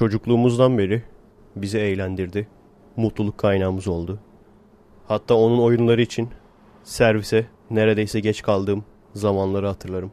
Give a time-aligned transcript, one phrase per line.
[0.00, 1.02] çocukluğumuzdan beri
[1.56, 2.48] bizi eğlendirdi.
[2.96, 4.18] Mutluluk kaynağımız oldu.
[5.08, 6.28] Hatta onun oyunları için
[6.84, 8.84] servise neredeyse geç kaldığım
[9.14, 10.12] zamanları hatırlarım.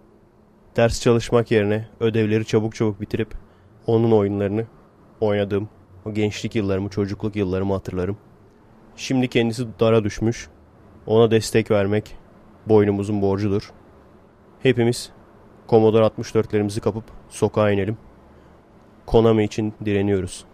[0.77, 3.33] Ders çalışmak yerine ödevleri çabuk çabuk bitirip
[3.85, 4.65] onun oyunlarını
[5.21, 5.69] oynadığım
[6.05, 8.17] o gençlik yıllarımı, çocukluk yıllarımı hatırlarım.
[8.95, 10.49] Şimdi kendisi dara düşmüş.
[11.05, 12.15] Ona destek vermek
[12.65, 13.71] boynumuzun borcudur.
[14.63, 15.11] Hepimiz
[15.69, 17.97] Commodore 64'lerimizi kapıp sokağa inelim.
[19.07, 20.45] Konami için direniyoruz.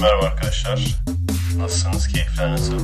[0.00, 0.96] Merhaba arkadaşlar.
[1.58, 2.08] Nasılsınız?
[2.08, 2.74] Keyifler nasıl?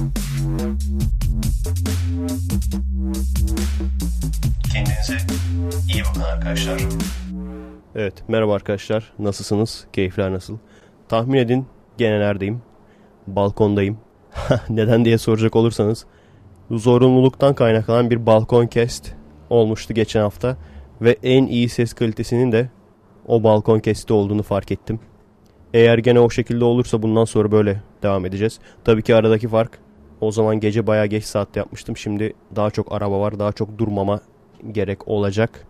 [4.73, 5.17] Kendinize
[5.93, 6.81] iyi bakın arkadaşlar.
[7.95, 9.13] Evet, merhaba arkadaşlar.
[9.19, 9.87] Nasılsınız?
[9.93, 10.59] Keyifler nasıl?
[11.09, 11.67] Tahmin edin
[11.99, 12.63] gene neredeyim?
[13.27, 13.99] Balkondayım.
[14.69, 16.07] Neden diye soracak olursanız
[16.71, 19.13] zorunluluktan kaynaklanan bir balkon kest
[19.51, 20.57] olmuştu geçen hafta
[21.01, 22.71] ve en iyi ses kalitesinin de
[23.27, 25.01] o balkon kesti olduğunu fark ettim.
[25.75, 28.59] Eğer gene o şekilde olursa bundan sonra böyle devam edeceğiz.
[28.85, 29.79] Tabii ki aradaki fark
[30.21, 31.97] o zaman gece bayağı geç saatte yapmıştım.
[31.97, 34.21] Şimdi daha çok araba var, daha çok durmama
[34.73, 35.67] gerek olacak.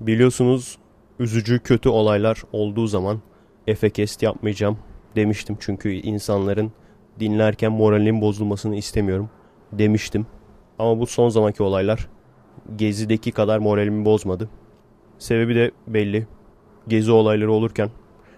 [0.00, 0.78] Biliyorsunuz
[1.18, 3.20] üzücü kötü olaylar olduğu zaman
[3.66, 4.78] Efekest yapmayacağım
[5.16, 5.56] demiştim.
[5.60, 6.72] Çünkü insanların
[7.20, 9.30] dinlerken moralinin bozulmasını istemiyorum
[9.72, 10.26] demiştim.
[10.78, 12.08] Ama bu son zamanki olaylar
[12.76, 14.48] Gezi'deki kadar moralimi bozmadı.
[15.22, 16.26] Sebebi de belli.
[16.88, 17.90] Gezi olayları olurken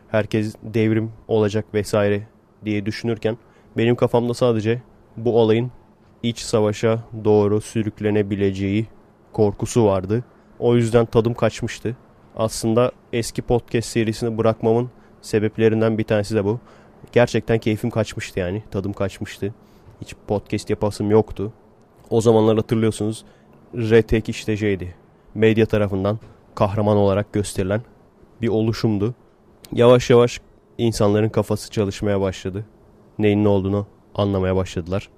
[0.08, 2.22] herkes devrim olacak vesaire
[2.64, 3.38] diye düşünürken
[3.77, 4.82] benim kafamda sadece
[5.16, 5.70] bu olayın
[6.22, 8.86] iç savaşa doğru sürüklenebileceği
[9.32, 10.24] korkusu vardı.
[10.58, 11.96] O yüzden tadım kaçmıştı.
[12.36, 14.90] Aslında eski podcast serisini bırakmamın
[15.22, 16.60] sebeplerinden bir tanesi de bu.
[17.12, 18.62] Gerçekten keyfim kaçmıştı yani.
[18.70, 19.55] Tadım kaçmıştı.
[20.00, 21.52] Hiç podcast yapasım yoktu.
[22.10, 23.24] O zamanlar hatırlıyorsunuz
[23.74, 24.94] Retek işte şeydi.
[25.34, 26.18] Medya tarafından
[26.55, 27.83] kahraman olarak gösterilen
[28.42, 29.14] bir oluşumdu.
[29.72, 30.41] Yavaş yavaş
[30.78, 32.64] insanların kafası çalışmaya başladı.
[33.19, 35.08] Neyin ne olduğunu anlamaya başladılar.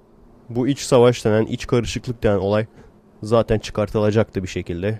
[0.49, 2.65] Bu iç savaş denen, iç karışıklık denen olay
[3.23, 4.99] zaten çıkartılacaktı bir şekilde.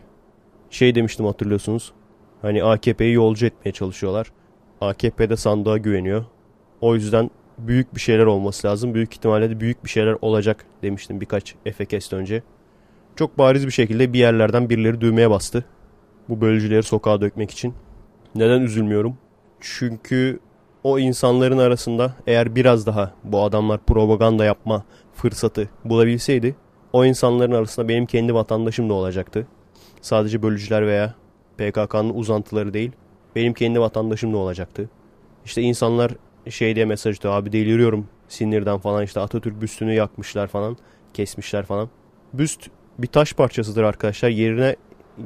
[0.69, 1.93] Şey demiştim hatırlıyorsunuz.
[2.41, 4.31] Hani AKP'yi yolcu etmeye çalışıyorlar.
[4.81, 6.25] AKP de sandığa güveniyor.
[6.81, 8.93] O yüzden büyük bir şeyler olması lazım.
[8.93, 12.43] Büyük ihtimalle de büyük bir şeyler olacak demiştim birkaç Efekest önce.
[13.15, 15.65] Çok bariz bir şekilde bir yerlerden birileri düğmeye bastı.
[16.29, 17.73] Bu bölücüleri sokağa dökmek için.
[18.35, 19.17] Neden üzülmüyorum?
[19.59, 20.39] Çünkü
[20.83, 24.83] o insanların arasında eğer biraz daha bu adamlar propaganda yapma
[25.13, 26.55] fırsatı bulabilseydi
[26.93, 29.47] o insanların arasında benim kendi vatandaşım da olacaktı.
[30.01, 31.13] Sadece bölücüler veya
[31.57, 32.91] PKK'nın uzantıları değil
[33.35, 34.89] benim kendi vatandaşım da olacaktı.
[35.45, 36.11] İşte insanlar
[36.49, 40.77] şey diye mesaj atıyor abi deliriyorum sinirden falan işte Atatürk büstünü yakmışlar falan
[41.13, 41.89] kesmişler falan.
[42.33, 44.75] Büst bir taş parçasıdır arkadaşlar yerine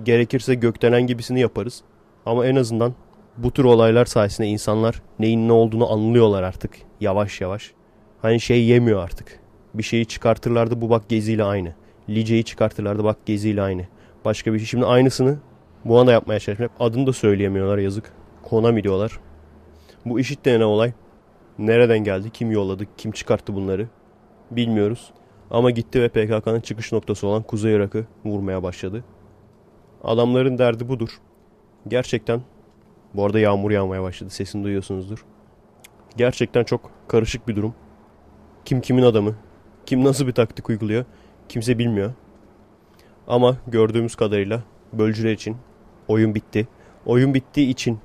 [0.03, 1.81] gerekirse gökdelen gibisini yaparız.
[2.25, 2.93] Ama en azından
[3.37, 6.71] bu tür olaylar sayesinde insanlar neyin ne olduğunu anlıyorlar artık
[7.01, 7.71] yavaş yavaş.
[8.21, 9.39] Hani şey yemiyor artık.
[9.73, 11.75] Bir şeyi çıkartırlardı bu bak geziyle aynı.
[12.09, 13.87] Lice'yi çıkartırlardı bak geziyle aynı.
[14.25, 14.67] Başka bir şey.
[14.67, 15.37] Şimdi aynısını
[15.85, 16.69] bu anda yapmaya çalışıyor.
[16.79, 18.11] Adını da söyleyemiyorlar yazık.
[18.43, 19.19] Konami diyorlar.
[20.05, 20.93] Bu işit denen olay
[21.59, 23.87] nereden geldi, kim yolladı, kim çıkarttı bunları
[24.51, 25.11] bilmiyoruz.
[25.51, 29.03] Ama gitti ve PKK'nın çıkış noktası olan Kuzey Irak'ı vurmaya başladı.
[30.03, 31.09] Adamların derdi budur.
[31.87, 32.41] Gerçekten
[33.13, 34.29] bu arada yağmur yağmaya başladı.
[34.29, 35.25] Sesini duyuyorsunuzdur.
[36.17, 37.73] Gerçekten çok karışık bir durum.
[38.65, 39.35] Kim kimin adamı,
[39.85, 41.05] kim nasıl bir taktik uyguluyor
[41.49, 42.13] kimse bilmiyor.
[43.27, 44.63] Ama gördüğümüz kadarıyla
[44.93, 45.57] bölücüler için
[46.07, 46.67] oyun bitti.
[47.05, 47.99] Oyun bittiği için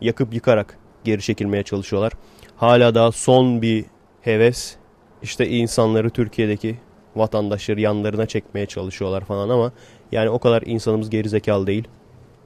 [0.00, 2.12] yakıp yıkarak geri çekilmeye çalışıyorlar.
[2.56, 3.84] Hala daha son bir
[4.20, 4.76] heves
[5.22, 6.78] işte insanları Türkiye'deki
[7.16, 9.72] vatandaşları yanlarına çekmeye çalışıyorlar falan ama
[10.12, 11.88] yani o kadar insanımız gerizekalı değil.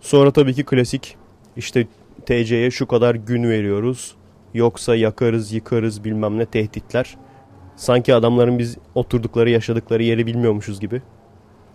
[0.01, 1.17] Sonra tabii ki klasik
[1.57, 1.87] işte
[2.27, 4.15] TC'ye şu kadar gün veriyoruz.
[4.55, 7.17] Yoksa yakarız yıkarız bilmem ne tehditler.
[7.77, 11.03] Sanki adamların biz oturdukları yaşadıkları yeri bilmiyormuşuz gibi.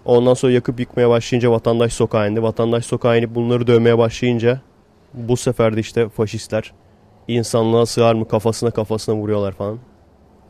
[0.06, 2.44] Ondan sonra yakıp yıkmaya başlayınca vatandaş sokağa indi.
[2.44, 4.62] Vatandaş sokağa inip bunları dövmeye başlayınca
[5.14, 6.74] bu sefer de işte faşistler
[7.28, 9.80] insanlığa sığar mı kafasına kafasına vuruyorlar falan.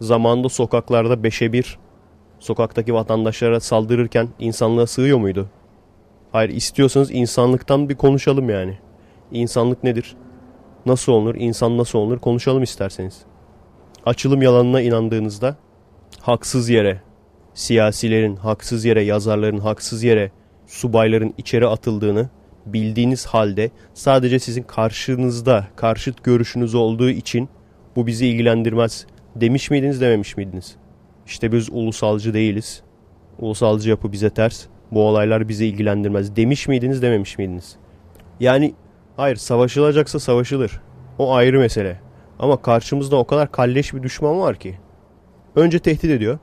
[0.02, 1.80] Zamanında sokaklarda beşe bir
[2.40, 5.50] sokaktaki vatandaşlara saldırırken insanlığa sığıyor muydu?
[6.32, 8.78] Hayır istiyorsanız insanlıktan bir konuşalım yani.
[9.32, 10.16] İnsanlık nedir?
[10.86, 11.36] Nasıl olunur?
[11.36, 12.20] İnsan nasıl olunur?
[12.20, 13.22] Konuşalım isterseniz.
[14.06, 15.56] Açılım yalanına inandığınızda
[16.22, 17.02] haksız yere
[17.54, 20.32] siyasilerin, haksız yere yazarların, haksız yere
[20.68, 22.30] subayların içeri atıldığını
[22.66, 27.50] bildiğiniz halde sadece sizin karşınızda karşıt görüşünüz olduğu için
[27.96, 29.06] bu bizi ilgilendirmez
[29.36, 30.76] demiş miydiniz dememiş miydiniz?
[31.28, 32.84] İşte biz ulusalcı değiliz.
[33.40, 34.66] Ulusalcı yapı bize ters.
[34.92, 37.76] Bu olaylar bizi ilgilendirmez demiş miydiniz dememiş miydiniz?
[38.40, 38.74] Yani
[39.18, 40.82] Hayır savaşılacaksa savaşılır.
[41.20, 42.00] O ayrı mesele.
[42.40, 44.78] Ama karşımızda o kadar kalleş bir düşman var ki.
[45.56, 46.40] Önce tehdit ediyor.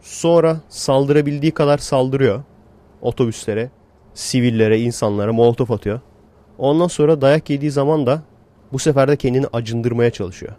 [0.00, 2.42] Sonra saldırabildiği kadar saldırıyor.
[3.02, 3.70] Otobüslere,
[4.14, 6.00] sivillere, insanlara molotof atıyor.
[6.58, 8.22] Ondan sonra dayak yediği zaman da
[8.72, 10.52] bu sefer de kendini acındırmaya çalışıyor.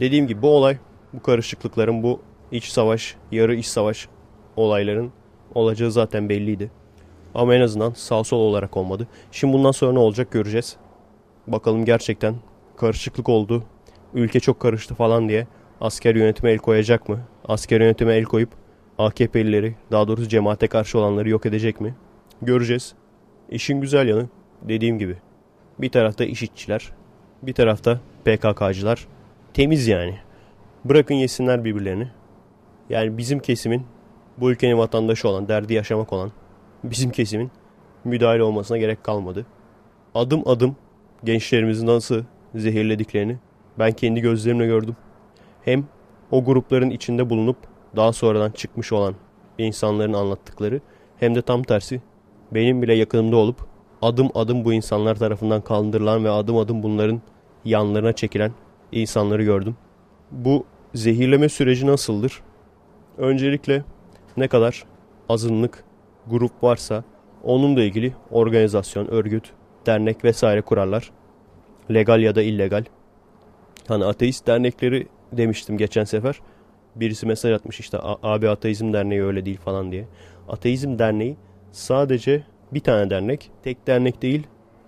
[0.00, 0.78] Dediğim gibi bu olay,
[1.12, 2.20] bu karışıklıkların, bu
[2.52, 4.08] iç savaş, yarı iç savaş
[4.56, 5.12] olayların
[5.54, 6.70] olacağı zaten belliydi.
[7.34, 9.08] Ama en azından sağ sol olarak olmadı.
[9.32, 10.76] Şimdi bundan sonra ne olacak göreceğiz.
[11.46, 12.34] Bakalım gerçekten
[12.76, 13.64] karışıklık oldu.
[14.14, 15.46] Ülke çok karıştı falan diye
[15.80, 17.20] asker yönetime el koyacak mı?
[17.48, 18.50] Asker yönetime el koyup
[18.98, 21.94] AKP'lileri daha doğrusu cemaate karşı olanları yok edecek mi?
[22.42, 22.94] Göreceğiz.
[23.50, 24.28] İşin güzel yanı
[24.62, 25.16] dediğim gibi.
[25.78, 26.92] Bir tarafta işitçiler,
[27.42, 29.06] bir tarafta PKK'cılar.
[29.54, 30.18] Temiz yani.
[30.84, 32.08] Bırakın yesinler birbirlerini.
[32.90, 33.86] Yani bizim kesimin
[34.38, 36.32] bu ülkenin vatandaşı olan, derdi yaşamak olan
[36.84, 37.50] bizim kesimin
[38.04, 39.46] müdahale olmasına gerek kalmadı.
[40.14, 40.76] Adım adım
[41.24, 42.24] gençlerimizi nasıl
[42.54, 43.36] zehirlediklerini
[43.78, 44.96] ben kendi gözlerimle gördüm.
[45.64, 45.84] Hem
[46.30, 47.56] o grupların içinde bulunup
[47.96, 49.14] daha sonradan çıkmış olan
[49.58, 50.80] insanların anlattıkları
[51.16, 52.02] hem de tam tersi
[52.52, 53.66] benim bile yakınımda olup
[54.02, 57.22] adım adım bu insanlar tarafından kaldırılan ve adım adım bunların
[57.64, 58.52] yanlarına çekilen
[58.92, 59.76] insanları gördüm.
[60.30, 60.64] Bu
[60.94, 62.42] zehirleme süreci nasıldır?
[63.18, 63.84] Öncelikle
[64.36, 64.84] ne kadar
[65.28, 65.84] azınlık
[66.26, 67.04] grup varsa
[67.44, 69.52] onunla ilgili organizasyon, örgüt,
[69.86, 71.10] dernek vesaire kurarlar.
[71.90, 72.84] Legal ya da illegal.
[73.88, 76.40] Hani ateist dernekleri demiştim geçen sefer.
[76.96, 80.04] Birisi mesaj atmış işte abi ateizm derneği öyle değil falan diye.
[80.48, 81.36] Ateizm derneği
[81.72, 82.42] sadece
[82.72, 83.50] bir tane dernek.
[83.62, 84.46] Tek dernek değil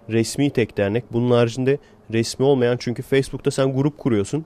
[0.08, 1.04] resmi tek dernek.
[1.12, 1.78] Bunun haricinde
[2.12, 4.44] resmi olmayan çünkü Facebook'ta sen grup kuruyorsun.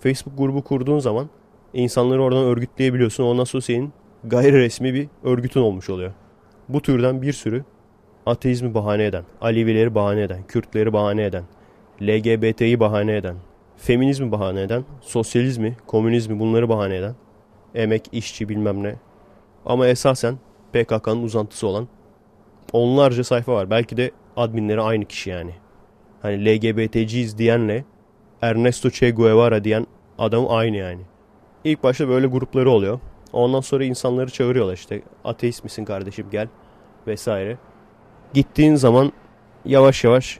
[0.00, 1.28] Facebook grubu kurduğun zaman
[1.74, 3.24] insanları oradan örgütleyebiliyorsun.
[3.24, 3.92] Ondan sonra senin
[4.24, 6.12] gayri resmi bir örgütün olmuş oluyor.
[6.68, 7.64] Bu türden bir sürü
[8.26, 11.44] ateizmi bahane eden, Alevileri bahane eden, Kürtleri bahane eden,
[12.02, 13.36] LGBT'yi bahane eden,
[13.76, 17.14] feminizmi bahane eden, sosyalizmi, komünizmi bunları bahane eden,
[17.74, 18.94] emek, işçi bilmem ne.
[19.66, 20.34] Ama esasen
[20.72, 21.88] PKK'nın uzantısı olan
[22.72, 23.70] onlarca sayfa var.
[23.70, 25.54] Belki de adminleri aynı kişi yani.
[26.22, 27.84] Hani LGBT'ciyiz diyenle
[28.42, 29.86] Ernesto Che Guevara diyen
[30.18, 31.02] adam aynı yani.
[31.64, 33.00] İlk başta böyle grupları oluyor.
[33.32, 35.02] Ondan sonra insanları çağırıyorlar işte.
[35.24, 36.48] Ateist misin kardeşim gel
[37.06, 37.58] vesaire.
[38.34, 39.12] Gittiğin zaman
[39.64, 40.38] yavaş yavaş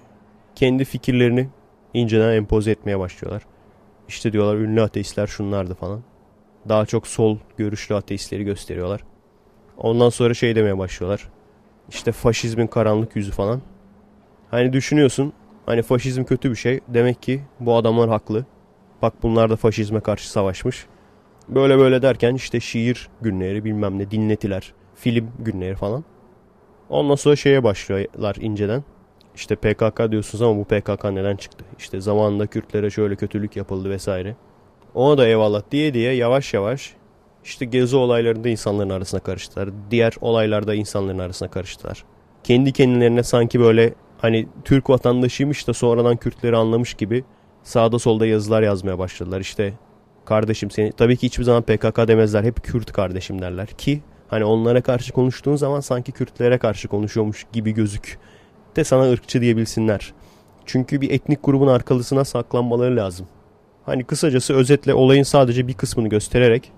[0.55, 1.49] kendi fikirlerini
[1.95, 3.43] inceden empoze etmeye başlıyorlar.
[4.09, 6.03] İşte diyorlar ünlü ateistler şunlardı falan.
[6.69, 9.05] Daha çok sol görüşlü ateistleri gösteriyorlar.
[9.77, 11.29] Ondan sonra şey demeye başlıyorlar.
[11.89, 13.63] İşte faşizmin karanlık yüzü falan.
[14.51, 15.33] Hani düşünüyorsun
[15.67, 16.81] hani faşizm kötü bir şey.
[16.89, 18.45] Demek ki bu adamlar haklı.
[19.03, 20.87] Bak bunlar da faşizme karşı savaşmış.
[21.55, 24.73] Böyle böyle derken işte şiir günleri bilmem ne dinletiler.
[24.95, 26.05] Film günleri falan.
[26.89, 28.85] Ondan sonra şeye başlıyorlar inceden.
[29.35, 31.65] İşte PKK diyorsunuz ama bu PKK neden çıktı?
[31.79, 34.37] İşte zamanında Kürtlere şöyle kötülük yapıldı vesaire.
[34.95, 36.95] Ona da eyvallah diye diye yavaş yavaş
[37.45, 39.69] işte gezi olaylarında insanların arasına karıştılar.
[39.91, 42.05] Diğer olaylarda insanların arasına karıştılar.
[42.45, 47.25] Kendi kendilerine sanki böyle hani Türk vatandaşıymış da sonradan Kürtleri anlamış gibi
[47.63, 49.41] sağda solda yazılar yazmaya başladılar.
[49.41, 49.73] İşte
[50.25, 52.45] kardeşim seni tabii ki hiçbir zaman PKK demezler.
[52.45, 57.75] Hep Kürt kardeşim derler ki hani onlara karşı konuştuğun zaman sanki Kürtlere karşı konuşuyormuş gibi
[57.75, 58.19] gözük.
[58.77, 60.13] De sana ırkçı diyebilsinler.
[60.67, 63.27] Çünkü bir etnik grubun arkalısına saklanmaları lazım.
[63.87, 66.73] Hani kısacası özetle olayın sadece bir kısmını göstererek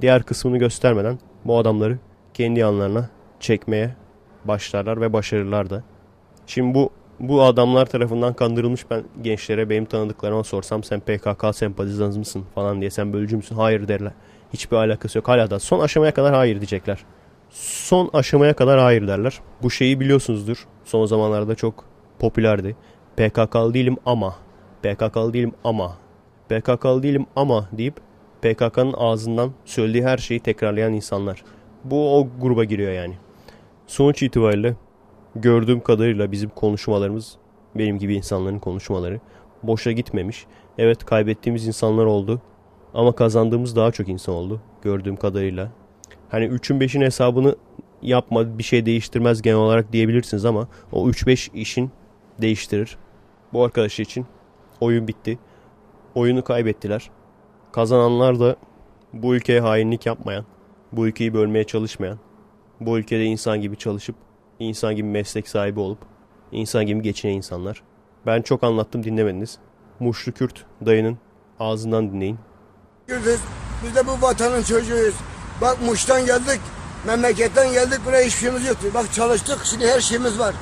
[0.00, 1.98] diğer kısmını göstermeden bu adamları
[2.34, 3.96] kendi yanlarına çekmeye
[4.44, 5.84] başlarlar ve başarırlar da.
[6.46, 12.44] Şimdi bu bu adamlar tarafından kandırılmış ben gençlere benim tanıdıklarıma sorsam sen PKK sempatizanı mısın
[12.54, 13.56] falan diye sen bölücü müsün?
[13.56, 14.12] Hayır derler.
[14.52, 15.28] Hiçbir alakası yok.
[15.28, 16.98] Hala da son aşamaya kadar hayır diyecekler.
[17.50, 19.40] Son aşamaya kadar hayır derler.
[19.62, 20.66] Bu şeyi biliyorsunuzdur.
[20.84, 21.84] Son zamanlarda çok
[22.18, 22.76] popülerdi.
[23.16, 24.36] PKK'lı değilim ama.
[24.82, 25.96] PKK'lı değilim ama.
[26.48, 27.94] PKK'lı değilim ama deyip
[28.42, 31.44] PKK'nın ağzından söylediği her şeyi tekrarlayan insanlar.
[31.84, 33.14] Bu o gruba giriyor yani.
[33.86, 34.74] Sonuç itibariyle
[35.36, 37.36] gördüğüm kadarıyla bizim konuşmalarımız,
[37.74, 39.20] benim gibi insanların konuşmaları
[39.62, 40.46] boşa gitmemiş.
[40.78, 42.40] Evet kaybettiğimiz insanlar oldu
[42.94, 45.72] ama kazandığımız daha çok insan oldu gördüğüm kadarıyla.
[46.28, 47.56] Hani 3'ün 5'in hesabını
[48.02, 51.90] yapma bir şey değiştirmez genel olarak diyebilirsiniz ama o 3-5 işin
[52.40, 52.98] değiştirir.
[53.52, 54.26] Bu arkadaş için
[54.80, 55.38] oyun bitti.
[56.14, 57.10] Oyunu kaybettiler.
[57.72, 58.56] Kazananlar da
[59.12, 60.44] bu ülkeye hainlik yapmayan,
[60.92, 62.18] bu ülkeyi bölmeye çalışmayan,
[62.80, 64.16] bu ülkede insan gibi çalışıp
[64.58, 65.98] insan gibi meslek sahibi olup
[66.52, 67.82] insan gibi geçinen insanlar.
[68.26, 69.58] Ben çok anlattım dinlemediniz.
[70.00, 71.18] Muşlu Kürt dayının
[71.60, 72.38] ağzından dinleyin.
[73.06, 73.40] Kürtüz.
[73.84, 75.14] Biz de bu vatanın çocuğuyuz.
[75.60, 76.60] Bak Muş'tan geldik.
[77.06, 78.62] Memleketten geldik buraya hiçbir şeyimiz.
[78.94, 80.54] Bak çalıştık şimdi her şeyimiz var.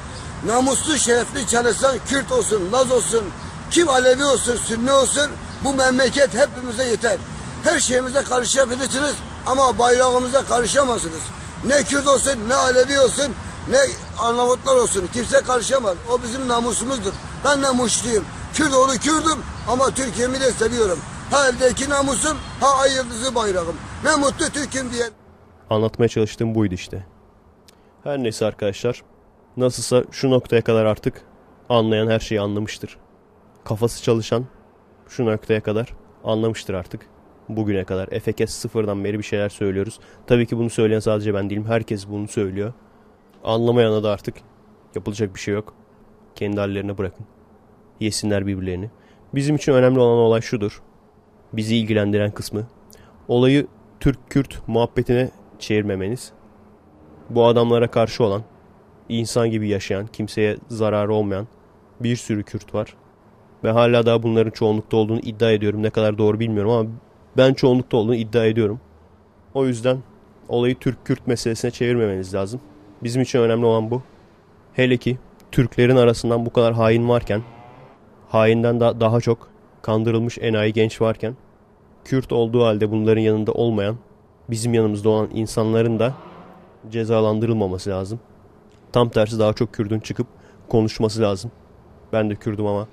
[0.46, 3.24] namuslu şerefli çalışan Kürt olsun, Laz olsun,
[3.70, 5.30] kim Alevi olsun, Sünni olsun
[5.64, 7.16] bu memleket hepimize yeter.
[7.64, 9.14] Her şeyimize karışabilirsiniz
[9.46, 11.22] ama bayrağımıza karışamazsınız.
[11.66, 13.34] Ne Kürt olsun, ne Alevi olsun,
[13.70, 13.78] ne
[14.18, 15.08] Arnavutlar olsun.
[15.12, 15.96] Kimse karışamaz.
[16.10, 17.12] O bizim namusumuzdur.
[17.44, 18.24] Ben namusluyum.
[18.54, 20.98] Kürt oğlu Kürdüm ama Türkiye'mi de seviyorum.
[21.30, 23.76] Ha eldeki namusum, ha ay yıldızı bayrağım.
[24.04, 25.04] Ne mutlu Türk'üm diye.
[25.70, 27.06] Anlatmaya çalıştığım buydu işte.
[28.04, 29.02] Her neyse arkadaşlar.
[29.56, 31.22] Nasılsa şu noktaya kadar artık
[31.68, 32.98] anlayan her şeyi anlamıştır.
[33.64, 34.46] Kafası çalışan
[35.08, 35.92] şu noktaya kadar
[36.24, 37.06] anlamıştır artık.
[37.48, 38.08] Bugüne kadar.
[38.10, 40.00] Efekes sıfırdan beri bir şeyler söylüyoruz.
[40.26, 41.66] Tabii ki bunu söyleyen sadece ben değilim.
[41.66, 42.72] Herkes bunu söylüyor.
[43.44, 44.34] Anlamayana da artık
[44.94, 45.74] yapılacak bir şey yok.
[46.34, 47.26] Kendi hallerine bırakın.
[48.00, 48.90] Yesinler birbirlerini.
[49.34, 50.82] Bizim için önemli olan olay şudur.
[51.52, 52.66] Bizi ilgilendiren kısmı.
[53.28, 53.66] Olayı
[54.00, 56.32] Türk-Kürt muhabbetine çevirmemeniz.
[57.30, 58.42] Bu adamlara karşı olan,
[59.08, 61.46] insan gibi yaşayan, kimseye zararı olmayan
[62.00, 62.94] bir sürü Kürt var.
[63.64, 65.82] Ve hala daha bunların çoğunlukta olduğunu iddia ediyorum.
[65.82, 66.90] Ne kadar doğru bilmiyorum ama
[67.36, 68.80] ben çoğunlukta olduğunu iddia ediyorum.
[69.54, 69.98] O yüzden
[70.48, 72.60] olayı Türk-Kürt meselesine çevirmemeniz lazım.
[73.02, 74.02] Bizim için önemli olan bu.
[74.72, 75.18] Hele ki
[75.52, 77.42] Türklerin arasından bu kadar hain varken,
[78.28, 79.48] hainden da daha çok
[79.82, 81.36] kandırılmış enayi genç varken,
[82.04, 83.96] Kürt olduğu halde bunların yanında olmayan,
[84.50, 86.14] bizim yanımızda olan insanların da
[86.90, 88.20] cezalandırılmaması lazım.
[88.92, 90.26] Tam tersi daha çok Kürdün çıkıp
[90.68, 91.50] konuşması lazım.
[92.12, 92.88] Ben de Kürdüm ama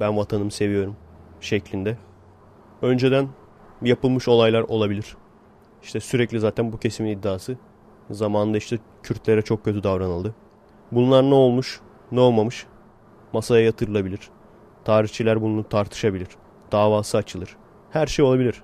[0.00, 0.96] ben vatanımı seviyorum
[1.40, 1.96] şeklinde.
[2.82, 3.28] Önceden
[3.82, 5.16] yapılmış olaylar olabilir.
[5.82, 7.56] İşte sürekli zaten bu kesimin iddiası.
[8.10, 10.34] Zamanında işte Kürtlere çok kötü davranıldı.
[10.92, 11.80] Bunlar ne olmuş,
[12.12, 12.66] ne olmamış
[13.32, 14.20] masaya yatırılabilir.
[14.84, 16.28] Tarihçiler bunu tartışabilir.
[16.72, 17.56] Davası açılır.
[17.90, 18.62] Her şey olabilir.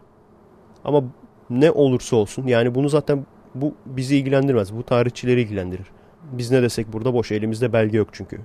[0.85, 1.05] Ama
[1.51, 4.77] ne olursa olsun yani bunu zaten bu bizi ilgilendirmez.
[4.77, 5.87] Bu tarihçileri ilgilendirir.
[6.33, 7.33] Biz ne desek burada boş.
[7.33, 8.41] Elimizde belge yok çünkü.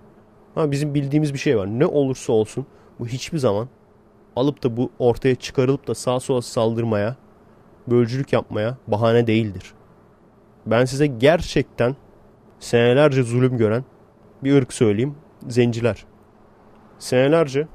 [0.55, 1.67] Ama bizim bildiğimiz bir şey var.
[1.67, 2.65] Ne olursa olsun
[2.99, 3.67] bu hiçbir zaman
[4.35, 7.15] alıp da bu ortaya çıkarılıp da sağa sola saldırmaya,
[7.87, 9.73] bölücülük yapmaya bahane değildir.
[10.65, 11.95] Ben size gerçekten
[12.59, 13.83] senelerce zulüm gören
[14.43, 15.15] bir ırk söyleyeyim.
[15.47, 16.05] Zenciler.
[16.99, 17.67] Senelerce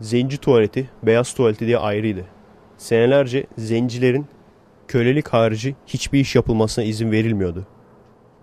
[0.00, 2.24] zenci tuvaleti, beyaz tuvaleti diye ayrıydı.
[2.76, 4.26] Senelerce zencilerin
[4.88, 7.66] kölelik harici hiçbir iş yapılmasına izin verilmiyordu.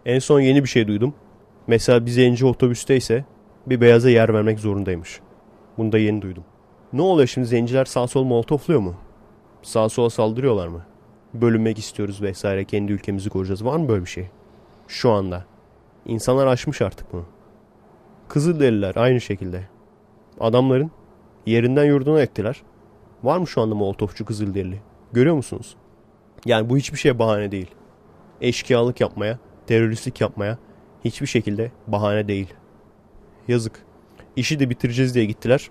[0.06, 1.14] En son yeni bir şey duydum.
[1.68, 3.25] Mesela bir zenci otobüsteyse
[3.68, 5.20] bir beyaza yer vermek zorundaymış.
[5.78, 6.44] Bunu da yeni duydum.
[6.94, 8.96] Ne oluyor şimdi zenciler sağ sol molotofluyor mu?
[9.62, 10.86] Sağ sola saldırıyorlar mı?
[11.42, 13.65] Bölünmek istiyoruz vesaire kendi ülkemizi koruyacağız.
[13.65, 14.27] Var mı böyle bir şey?
[14.88, 15.46] Şu anda.
[16.06, 17.25] İnsanlar aşmış artık bunu.
[18.27, 19.68] Kızılderililer aynı şekilde.
[20.39, 20.92] Adamların
[21.46, 22.62] yerinden yurduna ettiler.
[23.24, 24.82] Var mı şu anda molotofçu Kızılderili?
[25.13, 25.75] Görüyor musunuz?
[26.46, 27.72] Yani bu hiçbir şeye bahane değil.
[28.42, 30.58] Eşkıyalık yapmaya, teröristlik yapmaya
[31.06, 32.54] hiçbir şekilde bahane değil.
[33.48, 33.86] Yazık.
[34.36, 35.70] İşi de bitireceğiz diye gittiler.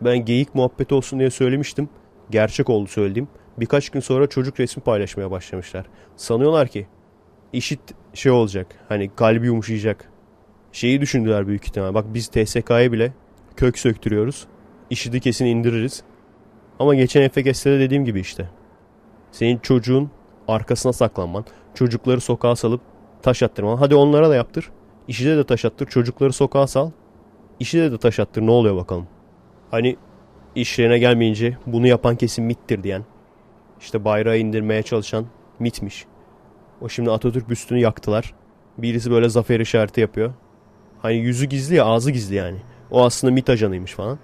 [0.00, 1.88] Ben geyik muhabbeti olsun diye söylemiştim.
[2.30, 3.28] Gerçek oldu söylediğim.
[3.58, 5.86] Birkaç gün sonra çocuk resmi paylaşmaya başlamışlar.
[6.16, 6.86] Sanıyorlar ki
[7.52, 7.80] işit
[8.14, 8.66] şey olacak.
[8.88, 10.10] Hani kalbi yumuşayacak.
[10.72, 11.94] Şeyi düşündüler büyük ihtimal.
[11.94, 13.12] Bak biz TSK'ya bile
[13.56, 14.46] kök söktürüyoruz.
[14.90, 16.02] İşidi kesin indiririz.
[16.78, 18.48] Ama geçen FGS'de dediğim gibi işte.
[19.32, 20.10] Senin çocuğun
[20.48, 21.44] arkasına saklanman.
[21.74, 22.80] Çocukları sokağa salıp
[23.22, 23.76] taş attırman.
[23.76, 24.70] Hadi onlara da yaptır.
[25.08, 25.86] İşide de taş attır.
[25.86, 26.90] Çocukları sokağa sal.
[27.60, 28.42] İşide de taş attır.
[28.42, 29.06] Ne oluyor bakalım.
[29.70, 29.96] Hani
[30.54, 33.04] işlerine gelmeyince bunu yapan kesin mittir diyen.
[33.80, 35.26] İşte bayrağı indirmeye çalışan
[35.58, 36.06] mitmiş.
[36.80, 38.34] O şimdi Atatürk büstünü yaktılar.
[38.78, 40.32] Birisi böyle zafer işareti yapıyor.
[41.02, 42.58] Hani yüzü gizli ya ağzı gizli yani.
[42.90, 44.18] O aslında MIT ajanıymış falan.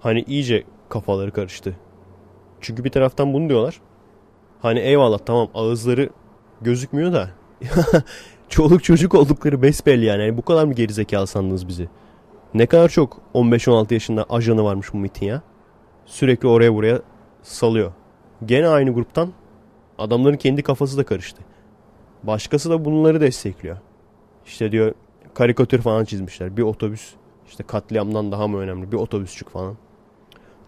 [0.00, 1.76] Hani iyice kafaları karıştı.
[2.60, 3.80] Çünkü bir taraftan bunu diyorlar.
[4.62, 6.10] Hani eyvallah tamam ağızları
[6.62, 7.30] gözükmüyor da.
[8.48, 10.22] Çoluk çocuk oldukları besbelli yani.
[10.22, 10.36] yani.
[10.36, 11.88] Bu kadar mı gerizekalı sandınız bizi?
[12.54, 15.42] Ne kadar çok 15-16 yaşında ajanı varmış bu MIT'in ya.
[16.06, 17.02] Sürekli oraya buraya
[17.42, 17.92] salıyor.
[18.44, 19.32] Gene aynı gruptan
[19.98, 21.42] adamların kendi kafası da karıştı.
[22.22, 23.76] Başkası da bunları destekliyor.
[24.46, 24.94] İşte diyor
[25.34, 26.56] karikatür falan çizmişler.
[26.56, 27.14] Bir otobüs
[27.48, 29.76] işte katliamdan daha mı önemli bir otobüsçük falan.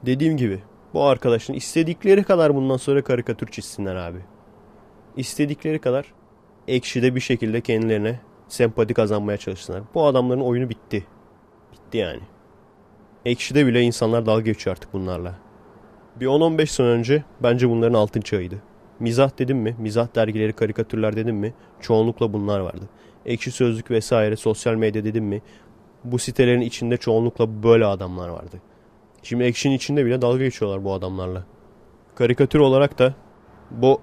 [0.07, 0.63] Dediğim gibi
[0.95, 4.19] bu arkadaşın istedikleri kadar bundan sonra karikatür çizsinler abi.
[5.17, 6.13] İstedikleri kadar
[6.69, 9.83] ekşide bir şekilde kendilerine sempati kazanmaya çalışsınlar.
[9.95, 11.07] Bu adamların oyunu bitti.
[11.73, 12.23] Bitti yani.
[13.25, 15.46] Ekşide bile insanlar dalga geçiyor artık bunlarla.
[16.21, 18.63] Bir 10-15 sene önce bence bunların altın çağıydı.
[19.01, 22.89] Mizah dedim mi, mizah dergileri, karikatürler dedim mi çoğunlukla bunlar vardı.
[23.27, 25.43] Ekşi Sözlük vesaire, sosyal medya dedim mi
[26.05, 28.61] bu sitelerin içinde çoğunlukla böyle adamlar vardı.
[29.23, 31.45] Şimdi Ekşi'nin içinde bile dalga geçiyorlar bu adamlarla.
[32.15, 33.15] Karikatür olarak da
[33.71, 34.01] bu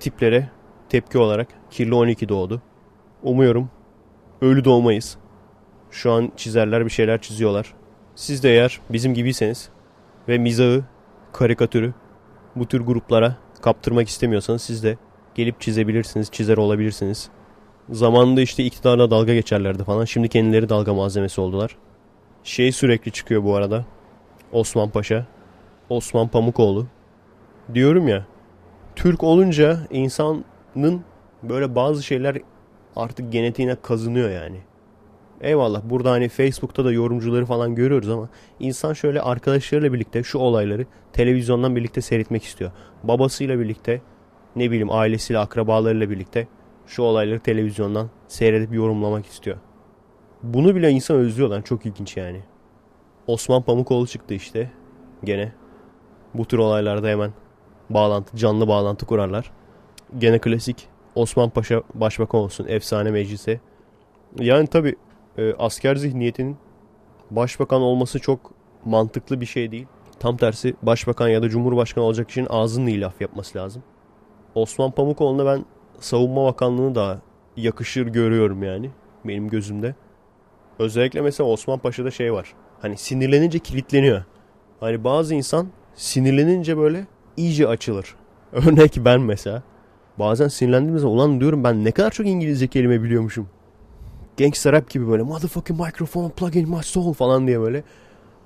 [0.00, 0.50] tiplere
[0.88, 2.62] tepki olarak Kirli 12 doğdu.
[3.22, 3.70] Umuyorum
[4.42, 5.16] ölü doğmayız.
[5.90, 7.74] Şu an çizerler bir şeyler çiziyorlar.
[8.14, 9.68] Siz de eğer bizim gibiyseniz
[10.28, 10.84] ve mizahı,
[11.32, 11.94] karikatürü
[12.56, 14.96] bu tür gruplara kaptırmak istemiyorsanız siz de
[15.34, 17.30] gelip çizebilirsiniz, çizer olabilirsiniz.
[17.90, 20.04] Zamanında işte iktidarla dalga geçerlerdi falan.
[20.04, 21.76] Şimdi kendileri dalga malzemesi oldular.
[22.44, 23.84] Şey sürekli çıkıyor bu arada.
[24.52, 25.26] Osman Paşa.
[25.88, 26.86] Osman Pamukoğlu.
[27.74, 28.26] Diyorum ya.
[28.96, 31.04] Türk olunca insanın
[31.42, 32.38] böyle bazı şeyler
[32.96, 34.60] artık genetiğine kazınıyor yani.
[35.42, 38.28] Eyvallah burada hani Facebook'ta da yorumcuları falan görüyoruz ama
[38.60, 42.70] insan şöyle arkadaşlarıyla birlikte şu olayları televizyondan birlikte seyretmek istiyor.
[43.02, 44.02] Babasıyla birlikte
[44.56, 46.48] ne bileyim ailesiyle akrabalarıyla birlikte
[46.86, 49.56] şu olayları televizyondan seyredip yorumlamak istiyor.
[50.42, 52.40] Bunu bile insan özlüyor lan çok ilginç yani.
[53.26, 54.70] Osman Pamukoğlu çıktı işte
[55.24, 55.52] gene.
[56.34, 57.32] Bu tür olaylarda hemen
[57.90, 59.50] bağlantı canlı bağlantı kurarlar.
[60.18, 63.60] Gene klasik Osman Paşa başbakan olsun efsane meclise.
[64.40, 64.96] Yani tabi
[65.38, 66.56] e, asker zihniyetinin
[67.30, 68.50] başbakan olması çok
[68.84, 69.86] mantıklı bir şey değil.
[70.20, 73.82] Tam tersi başbakan ya da cumhurbaşkanı olacak kişinin ağzının iyi laf yapması lazım.
[74.54, 75.64] Osman Pamukoğlu'na ben
[76.00, 77.20] savunma bakanlığını da
[77.56, 78.90] yakışır görüyorum yani
[79.24, 79.94] benim gözümde.
[80.78, 82.54] Özellikle mesela Osman Paşa'da şey var.
[82.80, 84.24] Hani sinirlenince kilitleniyor.
[84.80, 88.14] Hani bazı insan sinirlenince böyle iyice açılır.
[88.52, 89.62] Örnek ben mesela.
[90.18, 93.48] Bazen sinirlendiğim zaman ulan diyorum ben ne kadar çok İngilizce kelime biliyormuşum.
[94.38, 97.84] Gangster rap gibi böyle motherfucking microphone plug in my soul falan diye böyle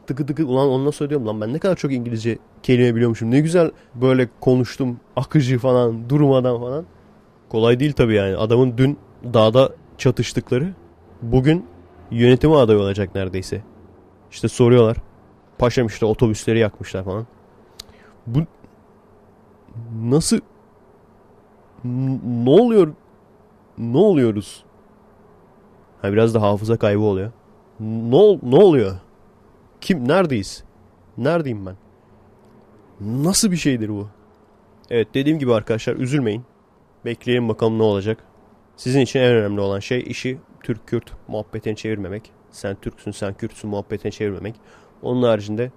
[0.07, 3.31] tıkı tıkı ulan ondan sonra diyorum lan ben ne kadar çok İngilizce kelime biliyormuşum.
[3.31, 6.85] Ne güzel böyle konuştum akıcı falan durmadan falan.
[7.49, 8.99] Kolay değil tabii yani adamın dün
[9.35, 10.75] dağda çatıştıkları
[11.23, 11.67] bugün
[12.11, 13.63] yönetime aday olacak neredeyse.
[14.31, 14.97] İşte soruyorlar.
[15.59, 17.27] Paşam işte otobüsleri yakmışlar falan.
[18.27, 18.39] Bu
[20.03, 20.41] nasıl
[22.25, 22.93] ne oluyor?
[23.79, 24.65] Ne oluyoruz?
[26.03, 27.33] Ha biraz da hafıza kaybı oluyor.
[27.81, 28.97] Ne, ne oluyor?
[29.81, 30.09] Kim?
[30.09, 30.65] Neredeyiz?
[31.19, 31.77] Neredeyim ben?
[33.01, 34.09] Nasıl bir şeydir bu?
[34.91, 36.45] Evet dediğim gibi arkadaşlar üzülmeyin.
[37.05, 38.19] Bekleyelim bakalım ne olacak.
[38.77, 42.31] Sizin için en önemli olan şey işi Türk-Kürt muhabbetine çevirmemek.
[42.51, 44.55] Sen Türksün sen Kürtsün muhabbetine çevirmemek.
[45.03, 45.71] Onun haricinde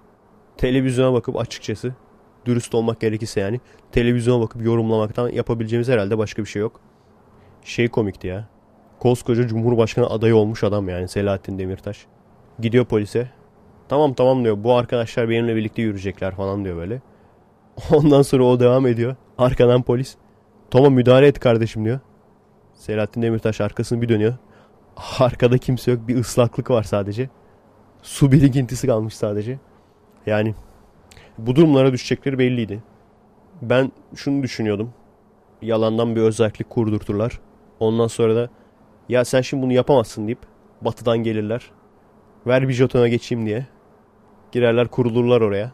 [0.56, 1.94] televizyona bakıp açıkçası
[2.46, 3.60] dürüst olmak gerekirse yani
[3.92, 6.80] televizyona bakıp yorumlamaktan yapabileceğimiz herhalde başka bir şey yok.
[7.64, 8.48] Şey komikti ya.
[9.00, 12.06] Koskoca Cumhurbaşkanı adayı olmuş adam yani Selahattin Demirtaş.
[12.58, 13.30] Gidiyor polise.
[13.88, 17.00] Tamam tamam diyor bu arkadaşlar benimle birlikte yürüyecekler falan diyor böyle.
[17.92, 19.16] Ondan sonra o devam ediyor.
[19.38, 20.16] Arkadan polis.
[20.70, 22.00] Tamam müdahale et kardeşim diyor.
[22.74, 24.34] Selahattin Demirtaş arkasını bir dönüyor.
[25.18, 26.08] Arkada kimse yok.
[26.08, 27.28] Bir ıslaklık var sadece.
[28.02, 29.58] Su birikintisi kalmış sadece.
[30.26, 30.54] Yani
[31.38, 32.82] bu durumlara düşecekleri belliydi.
[33.62, 34.92] Ben şunu düşünüyordum.
[35.62, 37.40] Yalandan bir özellik kurdurturlar.
[37.80, 38.50] Ondan sonra da
[39.10, 40.38] ya sen şimdi bunu yapamazsın deyip
[40.82, 41.70] batıdan gelirler.
[42.46, 43.66] Ver bir jetona geçeyim diye.
[44.52, 45.72] Girerler kurulurlar oraya.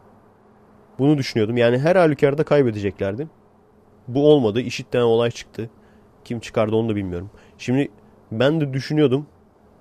[0.99, 1.57] Bunu düşünüyordum.
[1.57, 3.29] Yani her halükarda kaybedeceklerdi.
[4.09, 4.61] Bu olmadı.
[4.61, 5.71] İşit denen olay çıktı.
[6.25, 7.31] Kim çıkardı onu da bilmiyorum.
[7.59, 7.89] Şimdi
[8.33, 9.27] ben de düşünüyordum.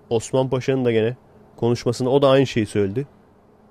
[0.09, 1.15] Osman Paşa'nın da gene
[1.57, 3.07] konuşmasında o da aynı şeyi söyledi.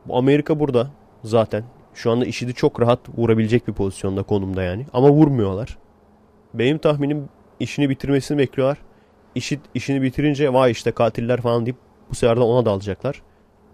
[0.06, 0.90] Bu Amerika burada
[1.24, 1.64] zaten.
[1.94, 4.86] Şu anda IŞİD'i çok rahat vurabilecek bir pozisyonda konumda yani.
[4.92, 5.78] Ama vurmuyorlar.
[6.54, 7.28] Benim tahminim
[7.60, 8.78] işini bitirmesini bekliyorlar.
[9.34, 11.76] IŞİD işini bitirince vay işte katiller falan deyip
[12.10, 13.22] bu sefer de ona dalacaklar.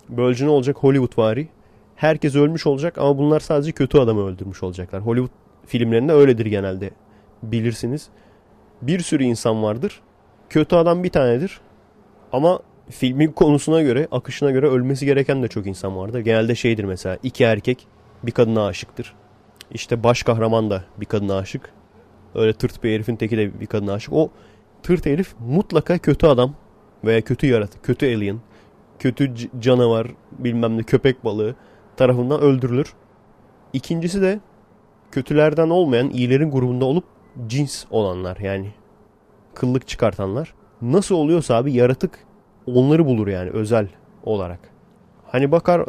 [0.08, 0.76] Böylece ne olacak?
[0.76, 1.48] Hollywood vari.
[1.96, 5.00] Herkes ölmüş olacak ama bunlar sadece kötü adamı öldürmüş olacaklar.
[5.00, 5.30] Hollywood
[5.66, 6.90] filmlerinde öyledir genelde.
[7.42, 8.08] Bilirsiniz.
[8.82, 10.00] Bir sürü insan vardır.
[10.50, 11.60] Kötü adam bir tanedir.
[12.32, 16.20] Ama filmin konusuna göre, akışına göre ölmesi gereken de çok insan vardır.
[16.20, 17.86] Genelde şeydir mesela iki erkek
[18.22, 19.14] bir kadına aşıktır.
[19.70, 21.72] İşte baş kahraman da bir kadına aşık.
[22.34, 24.12] Öyle tırt bir herifin teki de bir kadına aşık.
[24.12, 24.30] O
[24.82, 26.54] tırt herif mutlaka kötü adam
[27.04, 28.40] veya kötü yaratık, kötü alien,
[28.98, 30.06] kötü canavar,
[30.38, 31.54] bilmem ne köpek balığı
[31.96, 32.94] tarafından öldürülür.
[33.72, 34.40] İkincisi de
[35.10, 37.04] kötülerden olmayan iyilerin grubunda olup
[37.46, 38.70] cins olanlar yani
[39.54, 40.54] kıllık çıkartanlar.
[40.82, 42.18] Nasıl oluyorsa abi yaratık
[42.66, 43.88] onları bulur yani özel
[44.24, 44.60] olarak.
[45.26, 45.84] Hani bakar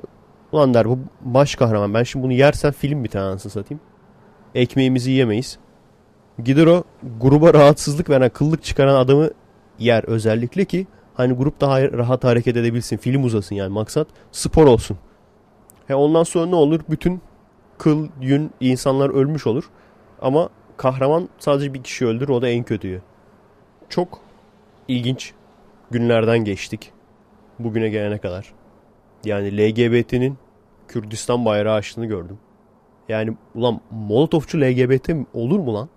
[0.52, 3.82] ulan der bu baş kahraman ben şimdi bunu yersem film bir tanesi satayım.
[4.56, 5.60] Ekmeğimizi yemeyiz.
[6.46, 6.84] Gider o
[7.20, 9.30] gruba rahatsızlık veren kıllık çıkaran adamı
[9.80, 12.98] yer özellikle ki hani grup daha rahat hareket edebilsin.
[12.98, 14.98] Film uzasın yani maksat spor olsun.
[15.88, 16.80] He ondan sonra ne olur?
[16.90, 17.22] Bütün
[17.78, 19.70] kıl, yün insanlar ölmüş olur.
[20.22, 23.02] Ama kahraman sadece bir kişi öldür o da en kötüyü.
[23.90, 24.20] Çok
[24.88, 25.34] ilginç
[25.92, 26.92] günlerden geçtik.
[27.60, 28.54] Bugüne gelene kadar.
[29.26, 30.38] Yani LGBT'nin
[30.88, 32.38] Kürdistan bayrağı açtığını gördüm.
[33.10, 35.90] Yani ulan Molotovçu LGBT olur mu lan?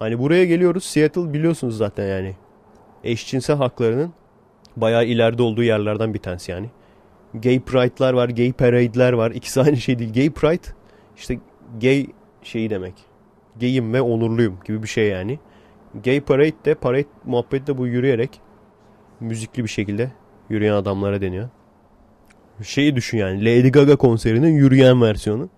[0.00, 2.36] Hani buraya geliyoruz Seattle biliyorsunuz zaten yani.
[3.04, 4.12] Eşcinsel haklarının
[4.76, 6.70] Bayağı ileride olduğu yerlerden bir tanesi yani.
[7.34, 9.30] Gay Pride'lar var, gay parade'ler var.
[9.30, 10.12] İkisi aynı şey değil.
[10.14, 10.68] Gay Pride
[11.16, 11.38] işte
[11.80, 12.06] gay
[12.42, 12.94] şeyi demek.
[13.60, 15.38] Gayim ve onurluyum gibi bir şey yani.
[16.04, 18.40] Gay Parade de parade muhabbeti de bu yürüyerek
[19.20, 20.12] müzikli bir şekilde
[20.48, 21.48] yürüyen adamlara deniyor.
[22.62, 25.48] Şeyi düşün yani Lady Gaga konserinin yürüyen versiyonu.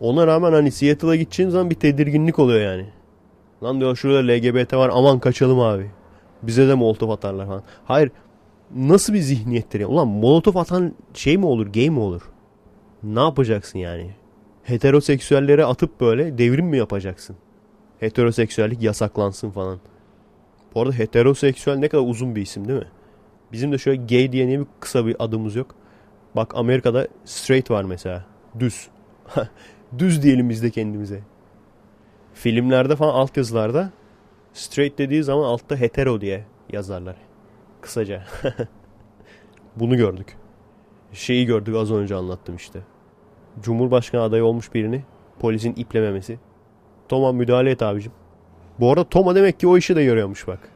[0.00, 2.86] Ona rağmen hani Seattle'a gideceğin zaman bir tedirginlik oluyor yani.
[3.62, 5.90] Lan diyor şurada LGBT var aman kaçalım abi.
[6.42, 7.62] Bize de molotof atarlar falan.
[7.84, 8.10] Hayır
[8.76, 9.88] nasıl bir zihniyettir ya?
[9.88, 12.22] Ulan molotof atan şey mi olur gay mi olur?
[13.02, 14.10] Ne yapacaksın yani?
[14.62, 17.36] Heteroseksüellere atıp böyle devrim mi yapacaksın?
[18.00, 19.78] Heteroseksüellik yasaklansın falan.
[20.74, 22.88] Bu arada heteroseksüel ne kadar uzun bir isim değil mi?
[23.52, 25.74] Bizim de şöyle gay diye niye bir kısa bir adımız yok?
[26.36, 28.24] Bak Amerika'da straight var mesela.
[28.58, 28.88] Düz.
[29.98, 31.20] Düz diyelim biz de kendimize.
[32.40, 33.90] Filmlerde falan altyazılarda
[34.52, 37.16] straight dediği zaman altta hetero diye yazarlar.
[37.80, 38.24] Kısaca.
[39.76, 40.36] Bunu gördük.
[41.12, 42.80] Şeyi gördük az önce anlattım işte.
[43.62, 45.04] Cumhurbaşkanı adayı olmuş birini
[45.38, 46.38] polisin iplememesi.
[47.08, 48.12] Toma müdahale et abicim.
[48.78, 50.68] Bu arada Toma demek ki o işi de yarıyormuş bak.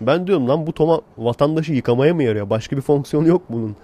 [0.00, 2.50] Ben diyorum lan bu Toma vatandaşı yıkamaya mı yarıyor?
[2.50, 3.76] Başka bir fonksiyonu yok bunun.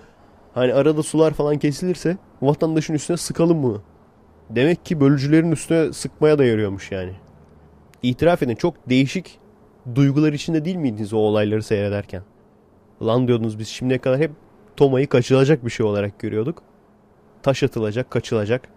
[0.54, 3.82] Hani arada sular falan kesilirse vatandaşın üstüne sıkalım bunu.
[4.50, 7.12] Demek ki bölücülerin üstüne sıkmaya da yarıyormuş yani.
[8.02, 9.38] İtiraf edin çok değişik
[9.94, 12.22] duygular içinde değil miydiniz o olayları seyrederken?
[13.02, 14.30] Lan diyordunuz biz şimdiye kadar hep
[14.76, 16.62] Toma'yı kaçılacak bir şey olarak görüyorduk.
[17.42, 18.68] Taş atılacak, kaçılacak.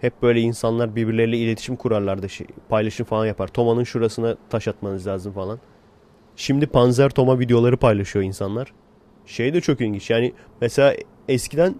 [0.00, 2.28] Hep böyle insanlar birbirleriyle iletişim kurarlardı.
[2.28, 3.48] Şey, paylaşım falan yapar.
[3.48, 5.58] Toma'nın şurasına taş atmanız lazım falan.
[6.36, 8.72] Şimdi Panzer Toma videoları paylaşıyor insanlar.
[9.26, 10.10] Şey de çok ilginç.
[10.10, 10.94] Yani mesela
[11.28, 11.74] eskiden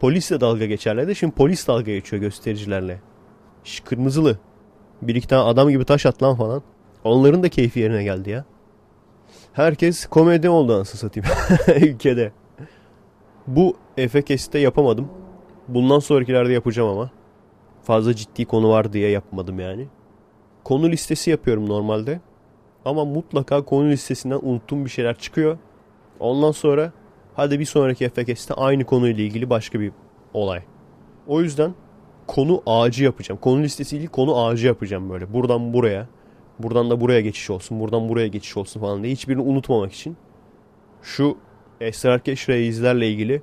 [0.00, 1.14] polisle dalga geçerlerdi.
[1.14, 3.00] Şimdi polis dalga geçiyor göstericilerle.
[3.64, 4.38] Şş, kırmızılı.
[5.02, 6.62] Bir iki tane adam gibi taş at lan falan.
[7.04, 8.44] Onların da keyfi yerine geldi ya.
[9.52, 11.28] Herkes komedi oldu anasını satayım.
[11.86, 12.32] Ülkede.
[13.46, 15.08] Bu Efekes'te yapamadım.
[15.68, 17.10] Bundan sonrakilerde yapacağım ama.
[17.82, 19.88] Fazla ciddi konu var diye yapmadım yani.
[20.64, 22.20] Konu listesi yapıyorum normalde.
[22.84, 25.58] Ama mutlaka konu listesinden unuttuğum bir şeyler çıkıyor.
[26.20, 26.92] Ondan sonra
[27.38, 29.92] hadi bir sonraki Efekes'te aynı konuyla ilgili başka bir
[30.34, 30.62] olay.
[31.26, 31.74] O yüzden
[32.26, 33.40] konu ağacı yapacağım.
[33.40, 35.32] Konu listesi değil konu ağacı yapacağım böyle.
[35.32, 36.08] Buradan buraya.
[36.58, 37.80] Buradan da buraya geçiş olsun.
[37.80, 39.12] Buradan buraya geçiş olsun falan diye.
[39.12, 40.16] Hiçbirini unutmamak için.
[41.02, 41.38] Şu
[41.80, 43.42] Esrarkeş Reislerle ilgili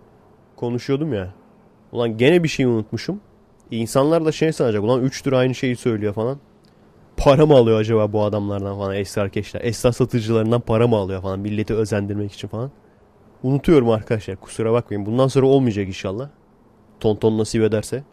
[0.55, 1.34] konuşuyordum ya.
[1.91, 3.21] Ulan gene bir şey unutmuşum.
[3.71, 4.84] İnsanlar da şey sanacak.
[4.84, 6.39] Ulan 3 lira aynı şeyi söylüyor falan.
[7.17, 9.62] Para mı alıyor acaba bu adamlardan falan Esrarkeşler?
[9.63, 11.39] Esrar satıcılarından para mı alıyor falan.
[11.39, 12.71] Milleti özendirmek için falan.
[13.43, 14.36] Unutuyorum arkadaşlar.
[14.36, 15.06] Kusura bakmayın.
[15.06, 16.30] Bundan sonra olmayacak inşallah.
[17.00, 18.04] Tonton nasip ederse.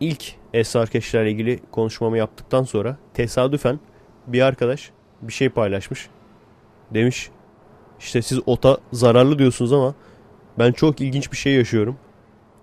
[0.00, 3.80] İlk Esrarkeşlerle ilgili konuşmamı yaptıktan sonra tesadüfen
[4.26, 4.90] bir arkadaş
[5.22, 6.08] bir şey paylaşmış.
[6.94, 7.30] Demiş
[7.98, 9.94] işte siz ota zararlı diyorsunuz ama
[10.58, 11.96] ben çok ilginç bir şey yaşıyorum.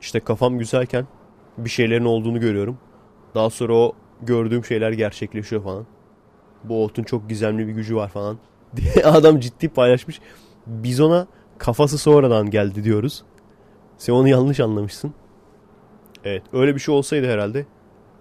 [0.01, 1.07] İşte kafam güzelken
[1.57, 2.77] bir şeylerin olduğunu görüyorum.
[3.35, 5.85] Daha sonra o gördüğüm şeyler gerçekleşiyor falan.
[6.63, 8.37] Bu otun çok gizemli bir gücü var falan.
[8.75, 10.19] diye adam ciddi paylaşmış.
[10.67, 13.23] Biz ona kafası sonradan geldi diyoruz.
[13.97, 15.13] Sen onu yanlış anlamışsın.
[16.23, 17.65] Evet öyle bir şey olsaydı herhalde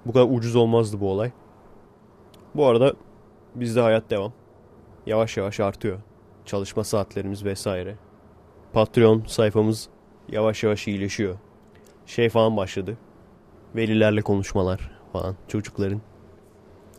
[0.06, 1.30] bu kadar ucuz olmazdı bu olay.
[2.54, 2.94] Bu arada
[3.54, 4.32] bizde hayat devam.
[5.06, 5.98] Yavaş yavaş artıyor.
[6.44, 7.96] Çalışma saatlerimiz vesaire.
[8.72, 9.88] Patreon sayfamız
[10.28, 11.36] yavaş yavaş iyileşiyor.
[12.06, 12.98] Şey falan başladı.
[13.76, 16.00] Velilerle konuşmalar falan çocukların.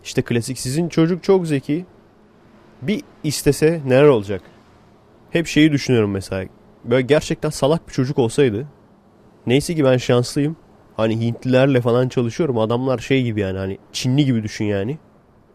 [0.03, 1.85] İşte klasik sizin çocuk çok zeki.
[2.81, 4.41] Bir istese neler olacak?
[5.37, 6.49] Hep şeyi düşünüyorum mesela.
[6.85, 8.67] Böyle gerçekten salak bir çocuk olsaydı.
[9.47, 10.55] Neyse ki ben şanslıyım.
[10.95, 12.57] Hani Hintlilerle falan çalışıyorum.
[12.57, 14.97] Adamlar şey gibi yani hani Çinli gibi düşün yani.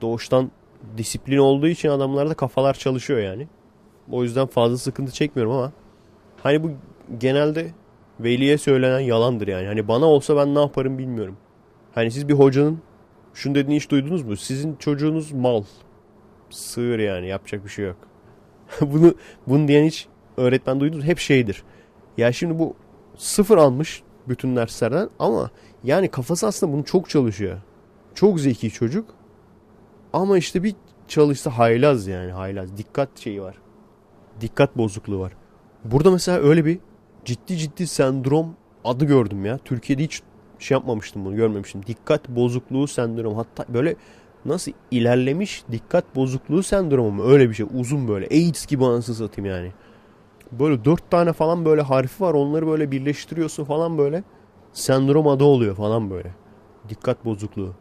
[0.00, 0.50] Doğuştan
[0.96, 3.48] disiplin olduğu için adamlarda kafalar çalışıyor yani.
[4.10, 5.72] O yüzden fazla sıkıntı çekmiyorum ama
[6.42, 6.70] hani bu
[7.18, 7.70] genelde
[8.20, 9.66] veliye söylenen yalandır yani.
[9.66, 11.36] Hani bana olsa ben ne yaparım bilmiyorum.
[11.94, 12.78] Hani siz bir hocanın
[13.34, 14.36] şunu dediğini hiç duydunuz mu?
[14.36, 15.64] Sizin çocuğunuz mal.
[16.50, 18.11] Sığır yani yapacak bir şey yok.
[18.80, 19.14] bunu
[19.46, 20.06] bunu diyen hiç
[20.36, 21.62] öğretmen duydunuz hep şeydir.
[22.16, 22.74] Ya şimdi bu
[23.16, 25.50] sıfır almış bütün derslerden ama
[25.84, 27.58] yani kafası aslında bunu çok çalışıyor.
[28.14, 29.14] Çok zeki çocuk.
[30.12, 30.74] Ama işte bir
[31.08, 32.76] çalışsa haylaz yani haylaz.
[32.76, 33.54] Dikkat şeyi var.
[34.40, 35.32] Dikkat bozukluğu var.
[35.84, 36.78] Burada mesela öyle bir
[37.24, 39.58] ciddi ciddi sendrom adı gördüm ya.
[39.58, 40.22] Türkiye'de hiç
[40.58, 41.86] şey yapmamıştım bunu görmemiştim.
[41.86, 43.96] Dikkat bozukluğu sendromu hatta böyle
[44.44, 49.50] nasıl ilerlemiş dikkat bozukluğu sendromu mu öyle bir şey uzun böyle AIDS gibi anasını satayım
[49.50, 49.72] yani.
[50.52, 54.24] Böyle dört tane falan böyle harfi var onları böyle birleştiriyorsun falan böyle
[54.72, 56.34] sendrom adı oluyor falan böyle.
[56.88, 57.74] Dikkat bozukluğu.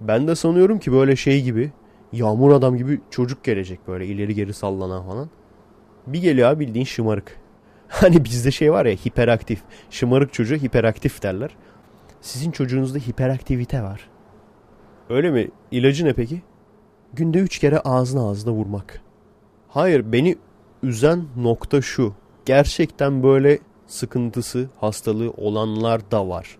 [0.00, 1.72] Ben de sanıyorum ki böyle şey gibi
[2.12, 5.30] yağmur adam gibi çocuk gelecek böyle ileri geri sallanan falan.
[6.06, 7.42] Bir geliyor abi bildiğin şımarık.
[7.92, 9.62] Hani bizde şey var ya hiperaktif.
[9.90, 11.50] Şımarık çocuğu hiperaktif derler.
[12.20, 14.11] Sizin çocuğunuzda hiperaktivite var.
[15.12, 15.48] Öyle mi?
[15.70, 16.42] İlacı ne peki?
[17.12, 19.00] Günde üç kere ağzına ağzına vurmak.
[19.68, 20.36] Hayır beni
[20.82, 22.14] üzen nokta şu.
[22.46, 26.58] Gerçekten böyle sıkıntısı, hastalığı olanlar da var.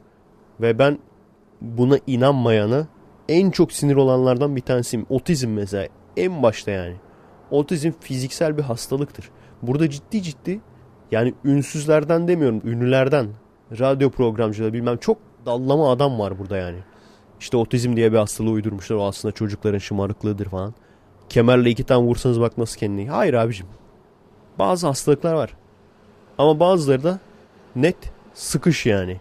[0.61, 0.99] Ve ben
[1.61, 2.87] buna inanmayana
[3.29, 5.07] en çok sinir olanlardan bir tanesiyim.
[5.09, 6.97] Otizm mesela en başta yani.
[7.51, 9.31] Otizm fiziksel bir hastalıktır.
[9.63, 10.61] Burada ciddi ciddi
[11.11, 13.27] yani ünsüzlerden demiyorum ünlülerden
[13.79, 16.79] radyo programcıları bilmem çok dallama adam var burada yani.
[17.43, 18.97] İşte otizm diye bir hastalığı uydurmuşlar.
[18.97, 20.75] O aslında çocukların şımarıklığıdır falan.
[21.29, 23.11] Kemerle iki tane vursanız bak nasıl kendini.
[23.11, 23.67] Hayır abicim.
[24.59, 25.57] Bazı hastalıklar var.
[26.39, 27.19] Ama bazıları da
[27.77, 27.97] net
[28.35, 29.21] sıkış yani.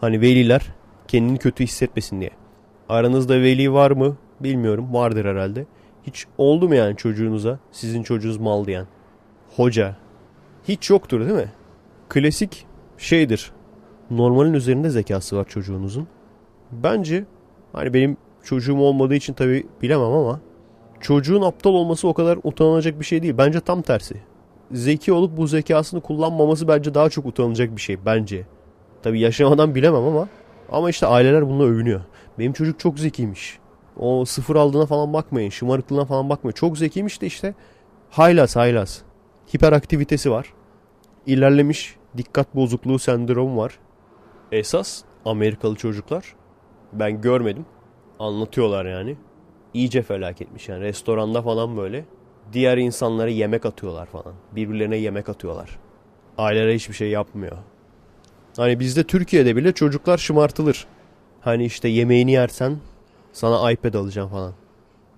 [0.00, 0.72] Hani veliler
[1.08, 2.30] kendini kötü hissetmesin diye.
[2.88, 4.94] Aranızda veli var mı bilmiyorum.
[4.94, 5.66] Vardır herhalde.
[6.02, 8.86] Hiç oldu mu yani çocuğunuza sizin çocuğunuz mal diyen?
[9.56, 9.96] Hoca.
[10.68, 11.52] Hiç yoktur değil mi?
[12.08, 12.66] Klasik
[12.98, 13.52] şeydir.
[14.10, 16.08] Normalin üzerinde zekası var çocuğunuzun.
[16.72, 17.24] Bence
[17.76, 20.40] hani benim çocuğum olmadığı için tabii bilemem ama
[21.00, 23.34] çocuğun aptal olması o kadar utanılacak bir şey değil.
[23.38, 24.22] Bence tam tersi.
[24.72, 28.46] Zeki olup bu zekasını kullanmaması bence daha çok utanılacak bir şey bence.
[29.02, 30.28] Tabii yaşamadan bilemem ama
[30.72, 32.00] ama işte aileler bununla övünüyor.
[32.38, 33.58] Benim çocuk çok zekiymiş.
[33.96, 35.50] O sıfır aldığına falan bakmayın.
[35.50, 36.54] Şımarıklığına falan bakmayın.
[36.54, 37.54] Çok zekiymiş de işte
[38.10, 39.02] haylaz haylaz.
[39.54, 40.52] Hiperaktivitesi var.
[41.26, 43.78] İlerlemiş dikkat bozukluğu sendromu var.
[44.52, 46.34] Esas Amerikalı çocuklar
[46.98, 47.66] ben görmedim.
[48.18, 49.16] Anlatıyorlar yani.
[49.74, 50.80] İyice felaketmiş yani.
[50.80, 52.04] Restoranda falan böyle.
[52.52, 54.34] Diğer insanlara yemek atıyorlar falan.
[54.52, 55.78] Birbirlerine yemek atıyorlar.
[56.38, 57.56] Aileler hiçbir şey yapmıyor.
[58.56, 60.86] Hani bizde Türkiye'de bile çocuklar şımartılır.
[61.40, 62.76] Hani işte yemeğini yersen
[63.32, 64.54] sana iPad alacağım falan.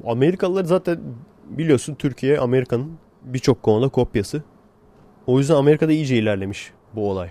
[0.07, 1.01] Amerikalılar zaten
[1.45, 4.43] biliyorsun Türkiye Amerika'nın birçok konuda kopyası.
[5.27, 7.31] O yüzden Amerika'da iyice ilerlemiş bu olay.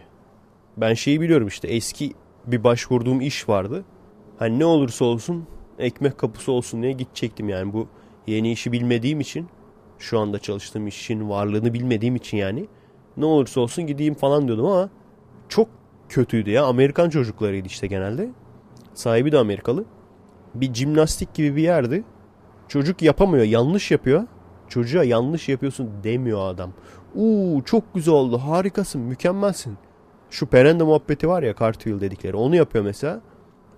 [0.78, 2.14] Ben şeyi biliyorum işte eski
[2.48, 3.86] bir başvurduğum iş vardı.
[4.40, 5.46] Hani ne olursa olsun
[5.80, 7.88] ekmek kapısı olsun diye gidecektim yani bu
[8.28, 9.48] yeni işi bilmediğim için
[10.00, 12.68] şu anda çalıştığım işin varlığını bilmediğim için yani
[13.18, 14.90] ne olursa olsun gideyim falan diyordum ama
[15.50, 15.68] çok
[16.10, 16.66] kötüydü ya.
[16.66, 18.30] Amerikan çocuklarıydı işte genelde.
[18.94, 19.86] Sahibi de Amerikalı.
[20.56, 22.04] Bir jimnastik gibi bir yerdi.
[22.68, 24.24] Çocuk yapamıyor, yanlış yapıyor.
[24.68, 26.72] Çocuğa yanlış yapıyorsun demiyor adam.
[27.16, 29.78] Uuu çok güzel oldu, harikasın, mükemmelsin.
[30.30, 32.36] Şu perende muhabbeti var ya cartwheel dedikleri.
[32.38, 33.22] Onu yapıyor mesela.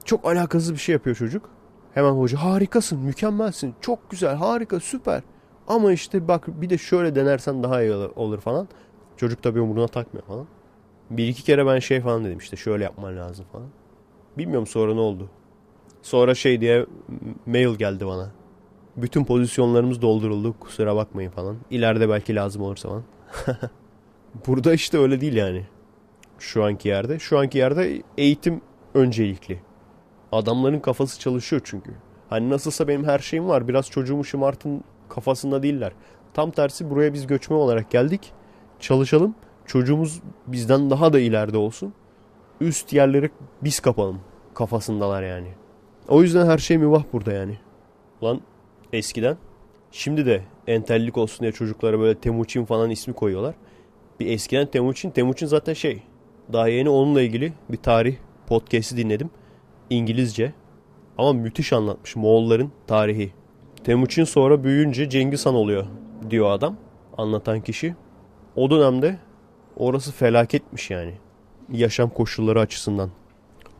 [0.06, 1.50] Çok alakasız bir şey yapıyor çocuk.
[1.94, 5.22] Hemen hoca harikasın, mükemmelsin, çok güzel, harika, süper.
[5.68, 8.68] Ama işte bak bir de şöyle denersen daha iyi olur falan.
[9.18, 10.48] Çocuk tabii umuruna takmıyor falan.
[11.10, 13.68] Bir iki kere ben şey falan dedim işte şöyle yapman lazım falan.
[14.38, 15.30] Bilmiyorum sonra ne oldu.
[16.02, 16.86] Sonra şey diye
[17.46, 18.32] mail geldi bana.
[18.98, 21.58] Bütün pozisyonlarımız dolduruldu kusura bakmayın falan.
[21.72, 23.04] İleride belki lazım olursa falan.
[24.48, 25.66] Burada işte öyle değil yani.
[26.40, 27.20] Şu anki yerde.
[27.20, 28.62] Şu anki yerde eğitim
[28.94, 29.60] öncelikli.
[30.32, 31.92] Adamların kafası çalışıyor çünkü.
[32.30, 33.68] Hani nasılsa benim her şeyim var.
[33.68, 35.92] Biraz çocuğumu şımartın kafasında değiller.
[36.34, 38.34] Tam tersi buraya biz göçme olarak geldik.
[38.80, 39.36] Çalışalım.
[39.66, 41.94] Çocuğumuz bizden daha da ileride olsun.
[42.62, 43.30] Üst yerleri
[43.62, 44.20] biz kapalım
[44.54, 45.48] kafasındalar yani.
[46.08, 47.58] O yüzden her şey mübah burada yani.
[48.24, 48.42] Lan
[48.94, 49.38] eskiden
[49.92, 53.56] şimdi de entellik olsun diye çocuklara böyle Temuçin falan ismi koyuyorlar.
[54.20, 56.04] Bir eskiden Temuçin, Temuçin zaten şey
[56.54, 58.16] daha yeni onunla ilgili bir tarih
[58.48, 59.30] podcast'i dinledim.
[59.90, 60.54] İngilizce.
[61.18, 63.34] Ama müthiş anlatmış Moğolların tarihi.
[63.84, 65.86] Temuçin sonra büyüyünce Cengiz Han oluyor
[66.30, 66.76] diyor adam.
[67.18, 67.96] Anlatan kişi.
[68.56, 69.20] O dönemde
[69.78, 71.14] orası felaketmiş yani.
[71.72, 73.10] Yaşam koşulları açısından.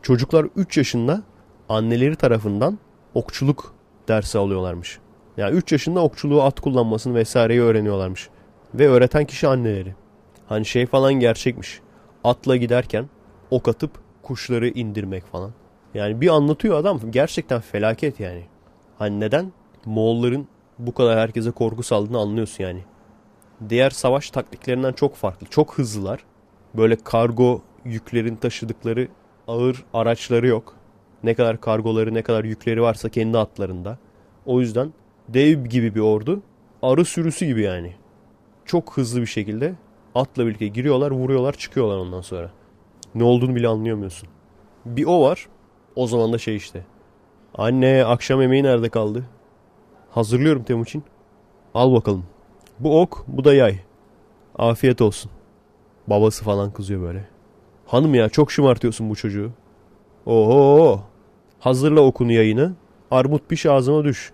[0.02, 1.22] Çocuklar 3 yaşında
[1.68, 2.78] anneleri tarafından
[3.14, 3.74] okçuluk
[4.08, 4.98] dersi alıyorlarmış.
[5.36, 8.28] Yani 3 yaşında okçuluğu at kullanmasını vesaireyi öğreniyorlarmış.
[8.74, 9.94] Ve öğreten kişi anneleri.
[10.46, 11.80] Hani şey falan gerçekmiş.
[12.24, 13.08] Atla giderken
[13.50, 13.90] ok atıp
[14.22, 15.52] kuşları indirmek falan.
[15.94, 18.44] Yani bir anlatıyor adam gerçekten felaket yani.
[18.98, 19.52] Hani neden?
[19.84, 20.48] Moğolların
[20.78, 22.80] bu kadar herkese korku saldığını anlıyorsun yani.
[23.68, 25.46] Diğer savaş taktiklerinden çok farklı.
[25.46, 26.20] Çok hızlılar.
[26.74, 29.08] Böyle kargo yüklerin taşıdıkları
[29.48, 30.74] ağır araçları yok.
[31.22, 33.98] Ne kadar kargoları ne kadar yükleri varsa kendi atlarında.
[34.46, 34.92] O yüzden
[35.28, 36.42] dev gibi bir ordu.
[36.82, 37.94] Arı sürüsü gibi yani.
[38.64, 39.74] Çok hızlı bir şekilde
[40.14, 42.50] atla birlikte giriyorlar vuruyorlar çıkıyorlar ondan sonra.
[43.14, 44.28] Ne olduğunu bile anlayamıyorsun.
[44.84, 45.48] Bir o var.
[45.96, 46.84] O zaman da şey işte.
[47.54, 49.24] Anne akşam yemeği nerede kaldı?
[50.10, 51.04] Hazırlıyorum Temuçin.
[51.74, 52.24] Al bakalım.
[52.78, 53.78] Bu ok bu da yay.
[54.58, 55.30] Afiyet olsun.
[56.06, 57.28] Babası falan kızıyor böyle.
[57.86, 59.50] Hanım ya çok şımartıyorsun bu çocuğu.
[60.26, 61.00] Oho.
[61.60, 62.72] Hazırla okunu yayını.
[63.10, 64.32] Armut piş ağzıma düş.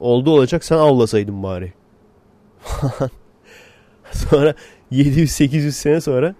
[0.00, 1.72] Oldu olacak sen avlasaydın bari.
[4.12, 4.54] sonra
[4.92, 6.34] 700-800 sene sonra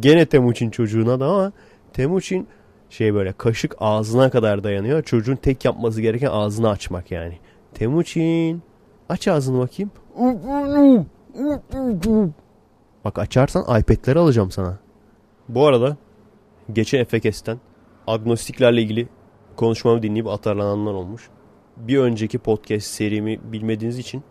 [0.00, 1.52] gene Temuçin çocuğuna da ama
[1.92, 2.48] Temuçin
[2.94, 5.02] şey böyle kaşık ağzına kadar dayanıyor.
[5.02, 7.38] Çocuğun tek yapması gereken ağzını açmak yani.
[7.74, 8.62] Temuçin
[9.08, 9.90] aç ağzını bakayım.
[13.04, 14.78] Bak açarsan iPad'leri alacağım sana.
[15.48, 15.96] Bu arada
[16.72, 17.60] geçen Efekes'ten
[18.06, 19.08] agnostiklerle ilgili
[19.56, 21.28] konuşmamı dinleyip atarlananlar olmuş.
[21.76, 24.22] Bir önceki podcast serimi bilmediğiniz için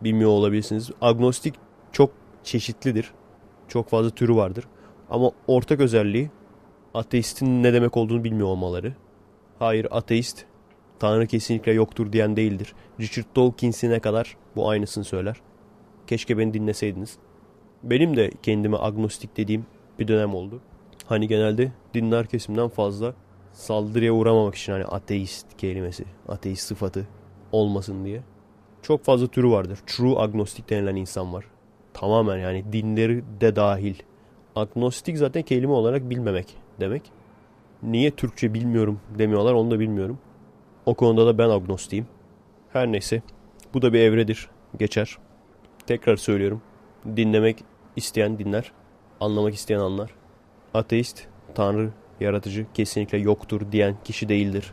[0.00, 0.90] bilmiyor olabilirsiniz.
[1.00, 1.54] Agnostik
[1.92, 2.10] çok
[2.44, 3.10] çeşitlidir.
[3.68, 4.64] Çok fazla türü vardır.
[5.10, 6.30] Ama ortak özelliği
[6.94, 8.92] ateistin ne demek olduğunu bilmiyor olmaları.
[9.58, 10.44] Hayır ateist
[10.98, 12.74] Tanrı kesinlikle yoktur diyen değildir.
[13.00, 15.36] Richard Dawkins'ine kadar bu aynısını söyler.
[16.06, 17.16] Keşke beni dinleseydiniz.
[17.82, 19.66] Benim de kendime agnostik dediğim
[19.98, 20.60] bir dönem oldu.
[21.06, 23.14] Hani genelde dinler kesimden fazla
[23.52, 27.08] saldırıya uğramamak için hani ateist kelimesi, ateist sıfatı
[27.52, 28.22] olmasın diye.
[28.82, 29.78] Çok fazla türü vardır.
[29.86, 31.44] True agnostik denilen insan var.
[31.94, 33.94] Tamamen yani dinleri de dahil.
[34.56, 37.02] Agnostik zaten kelime olarak bilmemek demek.
[37.82, 40.18] Niye Türkçe bilmiyorum demiyorlar onu da bilmiyorum.
[40.86, 42.06] O konuda da ben agnostiyim.
[42.72, 43.22] Her neyse
[43.74, 44.48] bu da bir evredir.
[44.78, 45.18] Geçer.
[45.86, 46.62] Tekrar söylüyorum.
[47.16, 47.64] Dinlemek
[47.96, 48.72] isteyen dinler.
[49.20, 50.10] Anlamak isteyen anlar.
[50.74, 54.72] Ateist, Tanrı, yaratıcı kesinlikle yoktur diyen kişi değildir.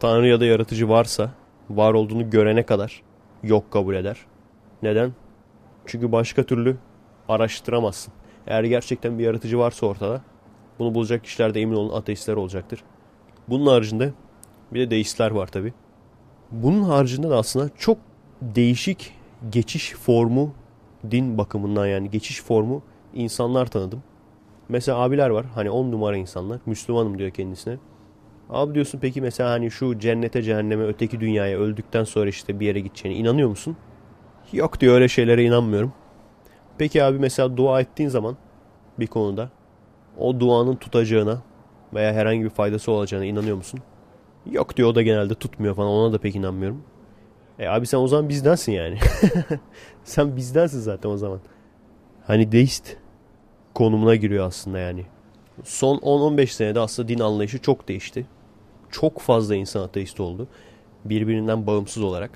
[0.00, 1.30] Tanrı ya da yaratıcı varsa
[1.70, 3.02] var olduğunu görene kadar
[3.42, 4.16] yok kabul eder.
[4.82, 5.12] Neden?
[5.86, 6.76] Çünkü başka türlü
[7.28, 8.12] araştıramazsın.
[8.46, 10.22] Eğer gerçekten bir yaratıcı varsa ortada
[10.80, 12.84] bunu bulacak kişiler de emin olun ateistler olacaktır.
[13.48, 14.12] Bunun haricinde
[14.72, 15.72] bir de deistler var tabi.
[16.50, 17.98] Bunun haricinde de aslında çok
[18.42, 19.14] değişik
[19.50, 20.52] geçiş formu
[21.10, 22.82] din bakımından yani geçiş formu
[23.14, 24.02] insanlar tanıdım.
[24.68, 27.78] Mesela abiler var hani on numara insanlar Müslümanım diyor kendisine.
[28.50, 32.80] Abi diyorsun peki mesela hani şu cennete cehenneme öteki dünyaya öldükten sonra işte bir yere
[32.80, 33.76] gideceğine inanıyor musun?
[34.52, 35.92] Yok diyor öyle şeylere inanmıyorum.
[36.78, 38.36] Peki abi mesela dua ettiğin zaman
[38.98, 39.50] bir konuda
[40.20, 41.42] o duanın tutacağına
[41.94, 43.80] veya herhangi bir faydası olacağına inanıyor musun?
[44.50, 46.82] Yok diyor o da genelde tutmuyor falan ona da pek inanmıyorum.
[47.58, 48.98] E abi sen o zaman bizdensin yani.
[50.04, 51.40] sen bizdensin zaten o zaman.
[52.26, 52.96] Hani deist
[53.74, 55.06] konumuna giriyor aslında yani.
[55.64, 58.26] Son 10-15 senede aslında din anlayışı çok değişti.
[58.90, 60.48] Çok fazla insan ateist oldu.
[61.04, 62.30] Birbirinden bağımsız olarak.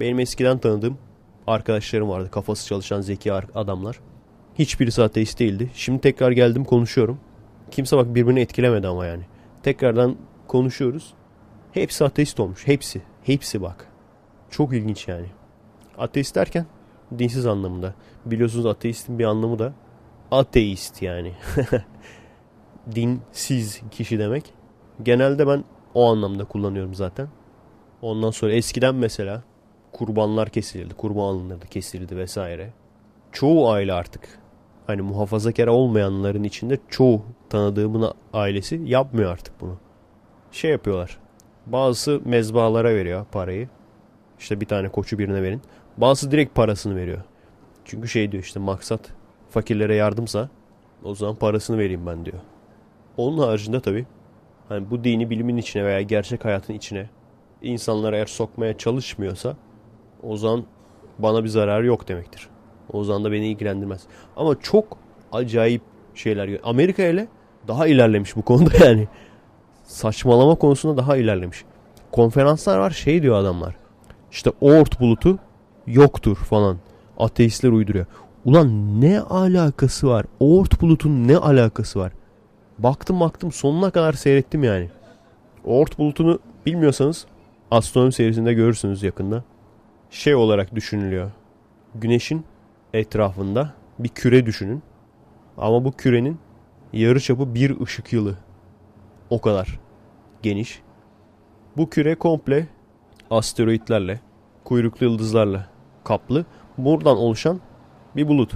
[0.00, 0.98] Benim eskiden tanıdığım
[1.46, 2.30] arkadaşlarım vardı.
[2.30, 4.00] Kafası çalışan zeki adamlar.
[4.58, 5.70] Hiçbirisi ateist değildi.
[5.74, 7.20] Şimdi tekrar geldim konuşuyorum.
[7.70, 9.22] Kimse bak birbirini etkilemedi ama yani.
[9.62, 10.16] Tekrardan
[10.48, 11.14] konuşuyoruz.
[11.72, 12.66] Hepsi ateist olmuş.
[12.66, 13.02] Hepsi.
[13.22, 13.88] Hepsi bak.
[14.50, 15.26] Çok ilginç yani.
[15.98, 16.66] Ateist derken
[17.18, 17.94] dinsiz anlamında.
[18.26, 19.72] Biliyorsunuz ateistin bir anlamı da
[20.30, 21.32] ateist yani.
[22.94, 24.54] Dinsiz kişi demek.
[25.02, 25.64] Genelde ben
[25.94, 27.28] o anlamda kullanıyorum zaten.
[28.02, 29.42] Ondan sonra eskiden mesela
[29.92, 32.72] kurbanlar kesilirdi, kurban alınırdı, kesilirdi vesaire.
[33.32, 34.38] Çoğu aile artık
[34.86, 39.76] hani muhafazakar olmayanların içinde çoğu tanıdığımın ailesi yapmıyor artık bunu.
[40.52, 41.18] Şey yapıyorlar.
[41.66, 43.68] Bazısı mezbalara veriyor parayı.
[44.38, 45.62] İşte bir tane koçu birine verin.
[45.96, 47.22] Bazısı direkt parasını veriyor.
[47.84, 49.00] Çünkü şey diyor işte maksat
[49.50, 50.48] fakirlere yardımsa
[51.04, 52.38] o zaman parasını vereyim ben diyor.
[53.16, 54.06] Onun haricinde tabii
[54.68, 57.08] hani bu dini bilimin içine veya gerçek hayatın içine
[57.62, 59.56] insanlar eğer sokmaya çalışmıyorsa
[60.22, 60.64] o zaman
[61.18, 62.48] bana bir zararı yok demektir.
[62.92, 64.00] O zaman da beni ilgilendirmez.
[64.36, 64.98] Ama çok
[65.32, 65.82] acayip
[66.14, 66.50] şeyler.
[66.64, 67.28] Amerika ile
[67.68, 69.08] daha ilerlemiş bu konuda yani.
[69.84, 71.64] Saçmalama konusunda daha ilerlemiş.
[72.12, 73.76] Konferanslar var şey diyor adamlar.
[74.30, 75.38] İşte Oort bulutu
[75.86, 76.78] yoktur falan.
[77.18, 78.06] Ateistler uyduruyor.
[78.44, 80.26] Ulan ne alakası var?
[80.40, 82.12] Oort bulutun ne alakası var?
[82.78, 84.88] Baktım baktım sonuna kadar seyrettim yani.
[85.64, 87.26] Oort bulutunu bilmiyorsanız
[87.70, 89.44] astronomi serisinde görürsünüz yakında.
[90.10, 91.30] Şey olarak düşünülüyor.
[91.94, 92.44] Güneşin
[92.94, 94.82] etrafında bir küre düşünün.
[95.58, 96.38] Ama bu kürenin
[96.92, 98.38] yarıçapı bir ışık yılı.
[99.30, 99.80] O kadar
[100.42, 100.82] geniş.
[101.76, 102.66] Bu küre komple
[103.30, 104.20] asteroitlerle,
[104.64, 105.66] kuyruklu yıldızlarla
[106.04, 106.44] kaplı.
[106.78, 107.60] Buradan oluşan
[108.16, 108.52] bir bulut.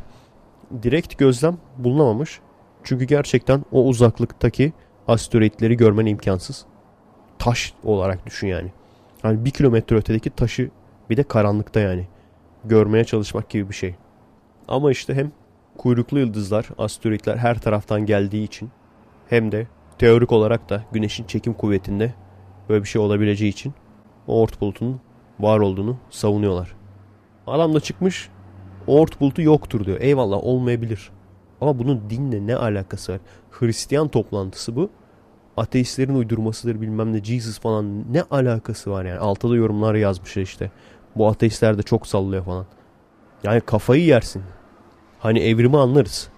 [0.83, 2.41] Direkt gözlem bulunamamış.
[2.85, 4.73] Çünkü gerçekten o uzaklıktaki
[5.09, 6.67] asteroitleri görmen imkansız.
[7.39, 8.73] Taş olarak düşün yani.
[9.25, 10.71] Yani bir kilometre ötedeki taşı
[11.11, 12.09] bir de karanlıkta yani.
[12.65, 13.95] Görmeye çalışmak gibi bir şey.
[14.69, 15.33] Ama işte hem
[15.79, 18.71] kuyruklu yıldızlar, asteroitler her taraftan geldiği için
[19.29, 19.67] hem de
[19.99, 22.15] teorik olarak da güneşin çekim kuvvetinde
[22.69, 23.75] böyle bir şey olabileceği için
[24.27, 25.01] o ort bulutunun
[25.41, 26.75] var olduğunu savunuyorlar.
[27.47, 28.31] Adam da çıkmış
[28.87, 30.01] ort bulutu yoktur diyor.
[30.01, 31.11] Eyvallah olmayabilir.
[31.61, 33.21] Ama bunun dinle ne alakası var?
[33.51, 34.91] Hristiyan toplantısı bu.
[35.57, 39.19] Ateistlerin uydurmasıdır bilmem ne Jesus falan ne alakası var yani.
[39.19, 40.71] Altta da yorumlar yazmışlar işte.
[41.17, 42.67] Bu ateistler de çok sallıyor falan.
[43.45, 44.43] Yani kafayı yersin.
[45.19, 46.29] Hani evrimi anlarız.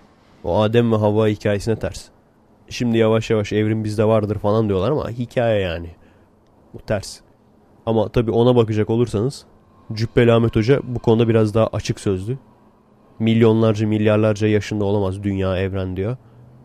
[0.44, 2.04] O Adem ve Havva hikayesine ters.
[2.68, 5.90] Şimdi yavaş yavaş evrim bizde vardır falan diyorlar ama hikaye yani.
[6.74, 7.20] Bu ters.
[7.86, 9.46] Ama tabii ona bakacak olursanız
[9.92, 12.38] Cübbeli Ahmet Hoca bu konuda biraz daha açık sözlü.
[13.18, 16.16] Milyonlarca milyarlarca yaşında olamaz dünya evren diyor.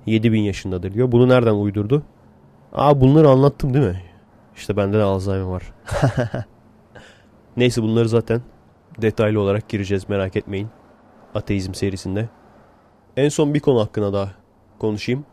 [0.06, 1.12] 7000 yaşındadır diyor.
[1.12, 2.04] Bunu nereden uydurdu?
[2.74, 4.02] Aa bunları anlattım değil mi?
[4.56, 5.74] İşte bende de Alzheimer var.
[7.58, 8.42] Neyse bunları zaten
[9.02, 10.68] detaylı olarak gireceğiz merak etmeyin.
[11.36, 12.30] Ateizm serisinde.
[13.18, 14.32] En son bir konu hakkında daha
[14.80, 15.26] konuşayım.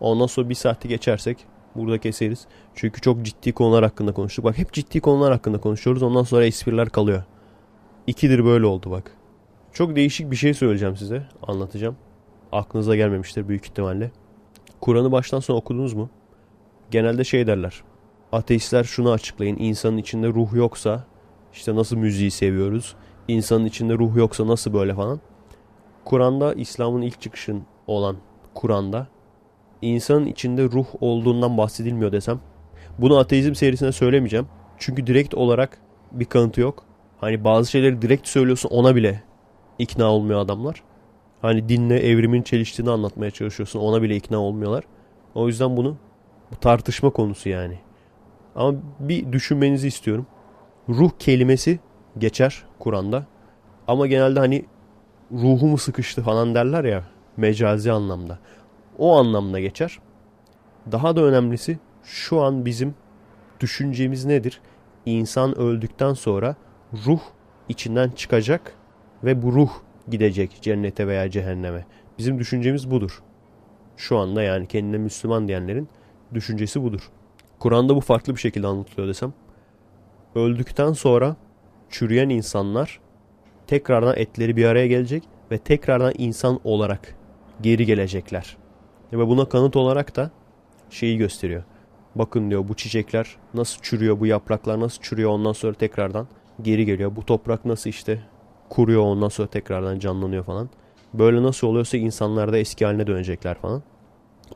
[0.00, 1.38] Ondan sonra bir saati geçersek
[1.74, 2.46] burada keseriz.
[2.74, 4.44] Çünkü çok ciddi konular hakkında konuştuk.
[4.44, 6.02] Bak hep ciddi konular hakkında konuşuyoruz.
[6.02, 7.22] Ondan sonra espriler kalıyor.
[8.06, 9.12] İkidir böyle oldu bak.
[9.72, 11.22] Çok değişik bir şey söyleyeceğim size.
[11.42, 11.96] Anlatacağım.
[12.52, 14.10] Aklınıza gelmemiştir büyük ihtimalle.
[14.80, 16.10] Kur'an'ı baştan sona okudunuz mu?
[16.90, 17.82] Genelde şey derler.
[18.32, 19.56] Ateistler şunu açıklayın.
[19.58, 21.04] İnsanın içinde ruh yoksa
[21.52, 22.96] işte nasıl müziği seviyoruz?
[23.28, 25.20] İnsanın içinde ruh yoksa nasıl böyle falan?
[26.06, 28.16] Kur'an'da İslam'ın ilk çıkışın olan
[28.54, 29.06] Kur'an'da
[29.82, 32.40] insanın içinde ruh olduğundan bahsedilmiyor desem
[32.98, 34.46] bunu ateizm serisine söylemeyeceğim.
[34.78, 35.78] Çünkü direkt olarak
[36.12, 36.84] bir kanıtı yok.
[37.20, 39.22] Hani bazı şeyleri direkt söylüyorsun ona bile
[39.78, 40.82] ikna olmuyor adamlar.
[41.42, 44.84] Hani dinle evrimin çeliştiğini anlatmaya çalışıyorsun ona bile ikna olmuyorlar.
[45.34, 45.96] O yüzden bunu
[46.52, 47.78] bu tartışma konusu yani.
[48.54, 50.26] Ama bir düşünmenizi istiyorum.
[50.88, 51.78] Ruh kelimesi
[52.18, 53.26] geçer Kur'an'da.
[53.88, 54.64] Ama genelde hani
[55.32, 57.04] ruhumu sıkıştı falan derler ya
[57.36, 58.38] mecazi anlamda.
[58.98, 59.98] O anlamda geçer.
[60.92, 62.94] Daha da önemlisi şu an bizim
[63.60, 64.60] düşüncemiz nedir?
[65.06, 66.56] İnsan öldükten sonra
[67.06, 67.20] ruh
[67.68, 68.72] içinden çıkacak
[69.24, 69.70] ve bu ruh
[70.08, 71.86] gidecek cennete veya cehenneme.
[72.18, 73.22] Bizim düşüncemiz budur.
[73.96, 75.88] Şu anda yani kendine Müslüman diyenlerin
[76.34, 77.10] düşüncesi budur.
[77.58, 79.32] Kur'an'da bu farklı bir şekilde anlatılıyor desem.
[80.34, 81.36] Öldükten sonra
[81.90, 83.00] çürüyen insanlar
[83.66, 87.14] tekrardan etleri bir araya gelecek ve tekrardan insan olarak
[87.62, 88.56] geri gelecekler.
[89.12, 90.30] Ve buna kanıt olarak da
[90.90, 91.62] şeyi gösteriyor.
[92.14, 96.28] Bakın diyor bu çiçekler nasıl çürüyor, bu yapraklar nasıl çürüyor ondan sonra tekrardan
[96.62, 97.16] geri geliyor.
[97.16, 98.22] Bu toprak nasıl işte
[98.68, 100.70] kuruyor ondan sonra tekrardan canlanıyor falan.
[101.14, 103.82] Böyle nasıl oluyorsa insanlar da eski haline dönecekler falan.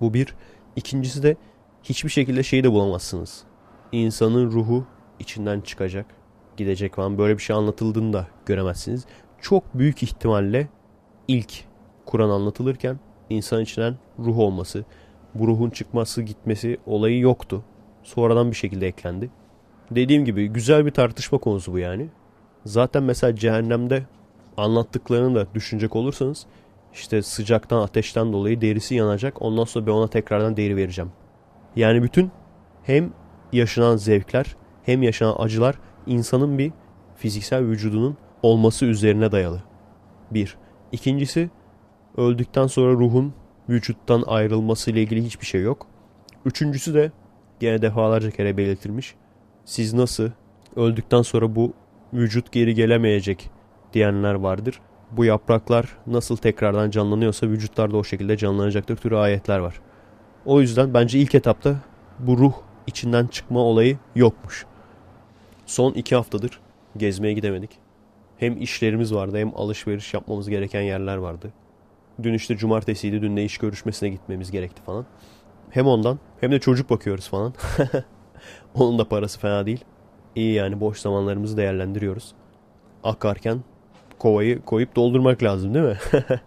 [0.01, 0.35] Bu bir.
[0.77, 1.37] İkincisi de
[1.83, 3.43] hiçbir şekilde şeyi de bulamazsınız.
[3.93, 4.85] İnsanın ruhu
[5.19, 6.07] içinden çıkacak,
[6.61, 9.07] gidecek falan böyle bir şey anlatıldığını da göremezsiniz.
[9.41, 10.69] Çok büyük ihtimalle
[11.29, 11.65] ilk
[12.07, 13.01] Kur'an anlatılırken
[13.31, 14.85] insan içinden ruh olması,
[15.35, 17.65] bu ruhun çıkması gitmesi olayı yoktu.
[18.03, 19.31] Sonradan bir şekilde eklendi.
[19.91, 22.09] Dediğim gibi güzel bir tartışma konusu bu yani.
[22.65, 24.07] Zaten mesela cehennemde
[24.57, 26.47] anlattıklarını da düşünecek olursanız
[26.93, 29.43] işte sıcaktan ateşten dolayı derisi yanacak.
[29.43, 31.11] Ondan sonra ben ona tekrardan deri vereceğim.
[31.77, 32.31] Yani bütün
[32.83, 33.13] hem
[33.53, 35.75] yaşanan zevkler hem yaşanan acılar
[36.07, 36.73] insanın bir
[37.17, 39.63] fiziksel vücudunun olması üzerine dayalı.
[40.31, 40.57] Bir.
[40.93, 41.51] İkincisi
[42.17, 43.35] öldükten sonra ruhun
[43.69, 45.87] vücuttan ayrılması ile ilgili hiçbir şey yok.
[46.45, 47.13] Üçüncüsü de
[47.61, 49.15] gene defalarca kere belirtilmiş.
[49.65, 50.31] Siz nasıl
[50.77, 51.73] öldükten sonra bu
[52.15, 53.51] vücut geri gelemeyecek
[53.93, 54.81] diyenler vardır.
[55.11, 59.81] Bu yapraklar nasıl tekrardan canlanıyorsa vücutlar da o şekilde canlanacaktır türü ayetler var.
[60.45, 61.77] O yüzden bence ilk etapta
[62.19, 62.53] bu ruh
[62.87, 64.67] içinden çıkma olayı yokmuş.
[65.71, 66.61] Son iki haftadır
[66.97, 67.71] gezmeye gidemedik.
[68.39, 71.53] Hem işlerimiz vardı hem alışveriş yapmamız gereken yerler vardı.
[72.23, 73.23] Dün işte cumartesiydi.
[73.23, 75.07] Dün de iş görüşmesine gitmemiz gerekti falan.
[75.71, 77.55] Hem ondan hem de çocuk bakıyoruz falan.
[78.75, 79.85] Onun da parası fena değil.
[80.35, 82.35] İyi yani boş zamanlarımızı değerlendiriyoruz.
[83.05, 83.61] Akarken
[84.19, 85.99] kovayı koyup doldurmak lazım değil mi?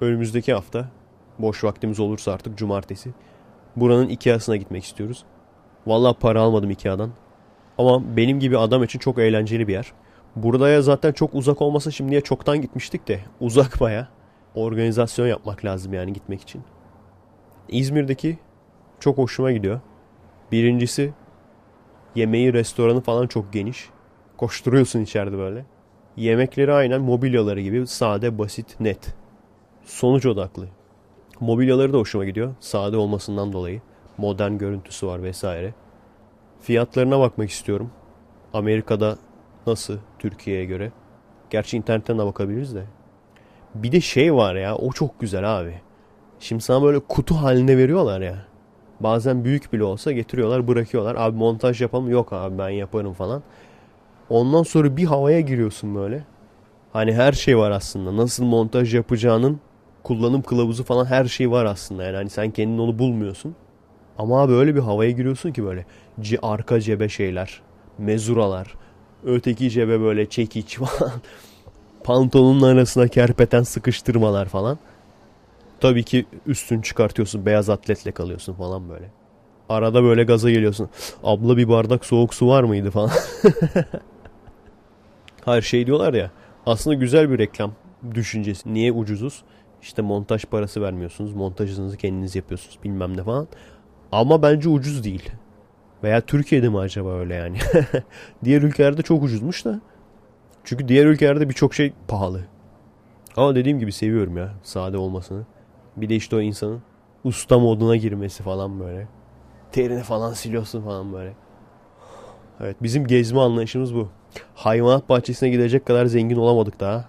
[0.00, 0.88] Önümüzdeki hafta
[1.38, 3.10] boş vaktimiz olursa artık cumartesi.
[3.76, 5.24] Buranın Ikea'sına gitmek istiyoruz.
[5.86, 7.10] Vallahi para almadım Ikea'dan.
[7.78, 9.92] Ama benim gibi adam için çok eğlenceli bir yer.
[10.36, 14.08] Buraya zaten çok uzak olmasa şimdiye çoktan gitmiştik de uzak baya.
[14.54, 16.62] Organizasyon yapmak lazım yani gitmek için.
[17.68, 18.38] İzmir'deki
[19.00, 19.80] çok hoşuma gidiyor.
[20.52, 21.12] Birincisi
[22.14, 23.88] yemeği restoranı falan çok geniş.
[24.36, 25.64] Koşturuyorsun içeride böyle.
[26.16, 29.14] Yemekleri aynen mobilyaları gibi sade, basit, net.
[29.84, 30.68] Sonuç odaklı.
[31.40, 32.54] Mobilyaları da hoşuma gidiyor.
[32.60, 33.80] Sade olmasından dolayı.
[34.18, 35.74] Modern görüntüsü var vesaire.
[36.62, 37.90] Fiyatlarına bakmak istiyorum.
[38.54, 39.16] Amerika'da
[39.66, 40.92] nasıl Türkiye'ye göre?
[41.50, 42.84] Gerçi internetten de bakabiliriz de.
[43.74, 45.74] Bir de şey var ya o çok güzel abi.
[46.40, 48.38] Şimdi sana böyle kutu halinde veriyorlar ya.
[49.00, 51.16] Bazen büyük bile olsa getiriyorlar bırakıyorlar.
[51.18, 53.42] Abi montaj yapalım yok abi ben yaparım falan.
[54.30, 56.24] Ondan sonra bir havaya giriyorsun böyle.
[56.92, 58.16] Hani her şey var aslında.
[58.16, 59.60] Nasıl montaj yapacağının
[60.02, 62.04] kullanım kılavuzu falan her şey var aslında.
[62.04, 63.54] Yani hani sen kendin onu bulmuyorsun.
[64.18, 65.86] Ama abi öyle bir havaya giriyorsun ki böyle
[66.20, 67.60] C arka cebe şeyler,
[67.98, 68.74] mezuralar,
[69.24, 71.12] öteki cebe böyle çekiç falan.
[72.04, 74.78] Pantolonun arasına kerpeten sıkıştırmalar falan.
[75.80, 79.10] Tabii ki üstünü çıkartıyorsun beyaz atletle kalıyorsun falan böyle.
[79.68, 80.88] Arada böyle gaza geliyorsun.
[81.24, 83.10] Abla bir bardak soğuk su var mıydı falan.
[85.44, 86.30] Her şey diyorlar ya.
[86.66, 87.72] Aslında güzel bir reklam
[88.14, 88.74] düşüncesi.
[88.74, 89.42] Niye ucuzuz?
[89.82, 91.32] İşte montaj parası vermiyorsunuz.
[91.32, 93.48] Montajınızı kendiniz yapıyorsunuz bilmem ne falan.
[94.12, 95.30] Ama bence ucuz değil.
[96.04, 97.58] Veya Türkiye'de mi acaba öyle yani?
[98.44, 99.80] diğer ülkelerde çok ucuzmuş da.
[100.64, 102.40] Çünkü diğer ülkelerde birçok şey pahalı.
[103.36, 105.46] Ama dediğim gibi seviyorum ya sade olmasını.
[105.96, 106.82] Bir de işte o insanın
[107.24, 109.08] usta moduna girmesi falan böyle.
[109.72, 111.32] Terini falan siliyorsun falan böyle.
[112.60, 114.08] Evet bizim gezme anlayışımız bu.
[114.54, 117.04] Hayvanat bahçesine gidecek kadar zengin olamadık daha.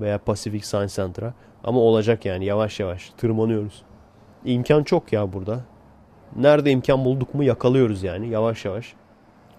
[0.00, 1.34] Veya Pacific Science Center'a.
[1.64, 3.82] Ama olacak yani yavaş yavaş tırmanıyoruz.
[4.44, 5.64] İmkan çok ya burada.
[6.36, 8.94] Nerede imkan bulduk mu yakalıyoruz yani yavaş yavaş.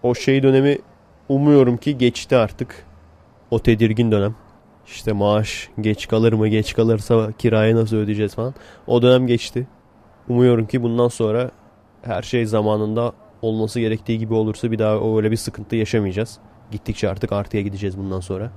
[0.04, 0.78] O şey dönemi
[1.30, 2.86] umuyorum ki geçti artık.
[3.52, 4.36] O tedirgin dönem.
[4.88, 8.54] İşte maaş geç kalır mı geç kalırsa kirayı nasıl ödeyeceğiz falan.
[8.88, 9.68] O dönem geçti.
[10.30, 11.52] Umuyorum ki bundan sonra
[12.02, 16.40] her şey zamanında olması gerektiği gibi olursa bir daha öyle bir sıkıntı yaşamayacağız.
[16.72, 18.52] Gittikçe artık artıya gideceğiz bundan sonra.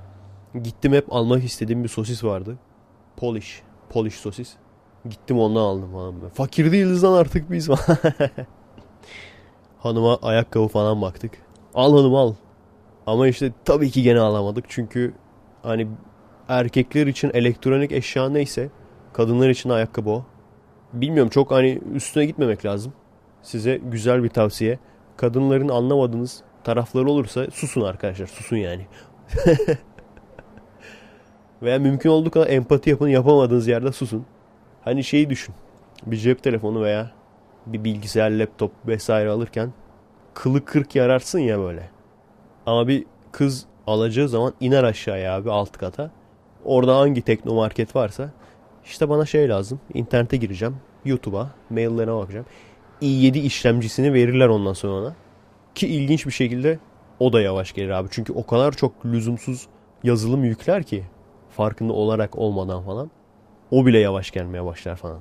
[0.63, 2.57] Gittim hep almak istediğim bir sosis vardı.
[3.17, 3.61] Polish.
[3.89, 4.53] Polish sosis.
[5.09, 6.29] Gittim ondan aldım falan.
[6.33, 7.69] Fakir değiliz lan artık biz.
[9.79, 11.31] Hanıma ayakkabı falan baktık.
[11.73, 12.33] Al hanım al.
[13.07, 14.65] Ama işte tabii ki gene alamadık.
[14.69, 15.13] Çünkü
[15.63, 15.87] hani
[16.47, 18.69] erkekler için elektronik eşya neyse
[19.13, 20.25] kadınlar için ayakkabı o.
[20.93, 22.93] Bilmiyorum çok hani üstüne gitmemek lazım.
[23.41, 24.79] Size güzel bir tavsiye.
[25.17, 28.27] Kadınların anlamadığınız tarafları olursa susun arkadaşlar.
[28.27, 28.87] Susun yani.
[31.61, 34.25] Veya mümkün olduğu kadar empati yapın yapamadığınız yerde susun.
[34.83, 35.55] Hani şeyi düşün.
[36.05, 37.11] Bir cep telefonu veya
[37.65, 39.73] bir bilgisayar, laptop vesaire alırken
[40.33, 41.89] kılı kırk yararsın ya böyle.
[42.65, 46.11] Ama bir kız alacağı zaman iner aşağıya abi alt kata.
[46.65, 48.31] Orada hangi teknomarket varsa
[48.85, 49.79] işte bana şey lazım.
[49.93, 50.75] İnternete gireceğim.
[51.05, 52.45] YouTube'a, maillerine bakacağım.
[53.01, 55.15] i7 işlemcisini verirler ondan sonra ona.
[55.75, 56.79] Ki ilginç bir şekilde
[57.19, 58.07] o da yavaş gelir abi.
[58.11, 59.67] Çünkü o kadar çok lüzumsuz
[60.03, 61.03] yazılım yükler ki
[61.49, 63.11] farkında olarak olmadan falan.
[63.71, 65.19] O bile yavaş gelmeye başlar falan.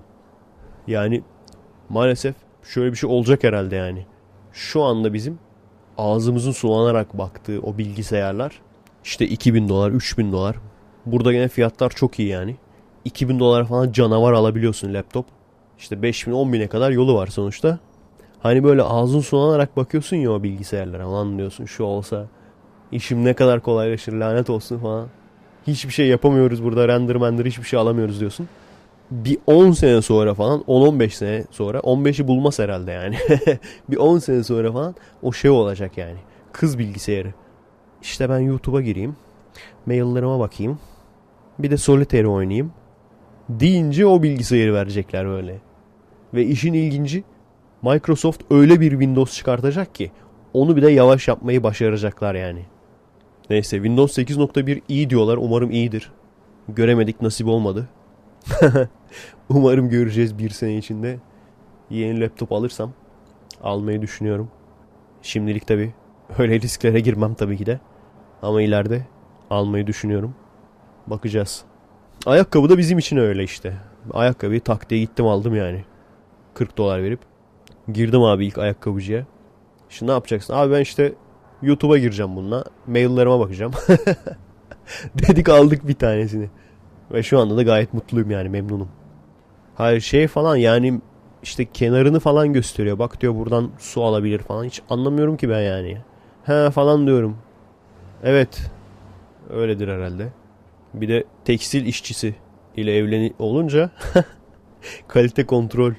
[0.87, 1.23] Yani
[1.89, 4.07] maalesef şöyle bir şey olacak herhalde yani.
[4.53, 5.39] Şu anda bizim
[5.99, 8.61] ağzımızın sulanarak baktığı o bilgisayarlar
[9.05, 10.57] işte 2000 dolar, 3000 dolar.
[11.07, 12.57] Burada gene fiyatlar çok iyi yani.
[13.05, 15.27] 2000 dolar falan canavar alabiliyorsun laptop.
[15.79, 17.79] İşte 5000 10.000'e kadar yolu var sonuçta.
[18.41, 22.27] Hani böyle ağzın sulanarak bakıyorsun ya o bilgisayarlara falan diyorsun şu olsa
[22.93, 25.09] işim ne kadar kolaylaşır lanet olsun falan.
[25.67, 28.49] Hiçbir şey yapamıyoruz burada render render hiçbir şey alamıyoruz diyorsun.
[29.11, 33.17] Bir 10 sene sonra falan 10-15 sene sonra 15'i bulmaz herhalde yani.
[33.89, 36.19] bir 10 sene sonra falan o şey olacak yani.
[36.53, 37.35] Kız bilgisayarı.
[38.03, 39.17] İşte ben YouTube'a gireyim.
[39.87, 40.79] Maillerime bakayım.
[41.59, 42.73] Bir de Solitaire oynayayım.
[43.49, 45.59] Deyince o bilgisayarı verecekler böyle.
[46.35, 47.25] Ve işin ilginci
[47.83, 50.11] Microsoft öyle bir Windows çıkartacak ki
[50.55, 52.61] onu bir de yavaş yapmayı başaracaklar yani.
[53.51, 55.37] Neyse Windows 8.1 iyi diyorlar.
[55.37, 56.13] Umarım iyidir.
[56.69, 57.89] Göremedik nasip olmadı.
[59.49, 61.19] Umarım göreceğiz bir sene içinde.
[61.91, 62.93] Yeni laptop alırsam
[63.63, 64.51] almayı düşünüyorum.
[65.23, 65.95] Şimdilik tabi
[66.39, 67.81] öyle risklere girmem tabii ki de.
[68.43, 69.07] Ama ileride
[69.51, 70.35] almayı düşünüyorum.
[71.07, 71.65] Bakacağız.
[72.27, 73.77] Ayakkabı da bizim için öyle işte.
[74.13, 75.85] Ayakkabıyı tak diye gittim aldım yani.
[76.55, 77.21] 40 dolar verip.
[77.93, 79.27] Girdim abi ilk ayakkabıcıya.
[79.89, 80.55] Şimdi ne yapacaksın?
[80.55, 81.13] Abi ben işte
[81.63, 82.65] YouTube'a gireceğim bununla.
[82.87, 83.73] Maillerime bakacağım.
[85.15, 86.51] Dedik aldık bir tanesini.
[87.13, 88.89] Ve şu anda da gayet mutluyum yani memnunum.
[89.75, 91.01] Hayır şey falan yani
[91.43, 92.99] işte kenarını falan gösteriyor.
[92.99, 94.65] Bak diyor buradan su alabilir falan.
[94.65, 95.99] Hiç anlamıyorum ki ben yani.
[96.45, 97.37] He falan diyorum.
[98.23, 98.71] Evet.
[99.51, 100.29] Öyledir herhalde.
[100.95, 102.35] Bir de tekstil işçisi
[102.77, 103.91] ile evleni olunca
[105.09, 105.93] kalite kontrol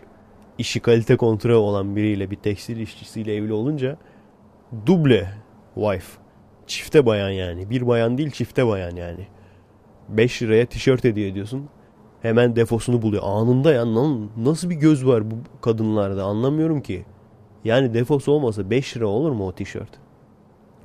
[0.58, 3.98] işi kalite kontrol olan biriyle bir tekstil işçisiyle evli olunca
[4.86, 5.32] duble
[5.82, 6.22] wife.
[6.68, 7.70] Çifte bayan yani.
[7.70, 9.28] Bir bayan değil çifte bayan yani.
[10.10, 11.70] 5 liraya tişört hediye ediyorsun.
[12.22, 13.24] Hemen defosunu buluyor.
[13.26, 13.86] Anında ya
[14.38, 17.06] nasıl bir göz var bu kadınlarda anlamıyorum ki.
[17.64, 19.90] Yani defosu olmasa 5 lira olur mu o tişört?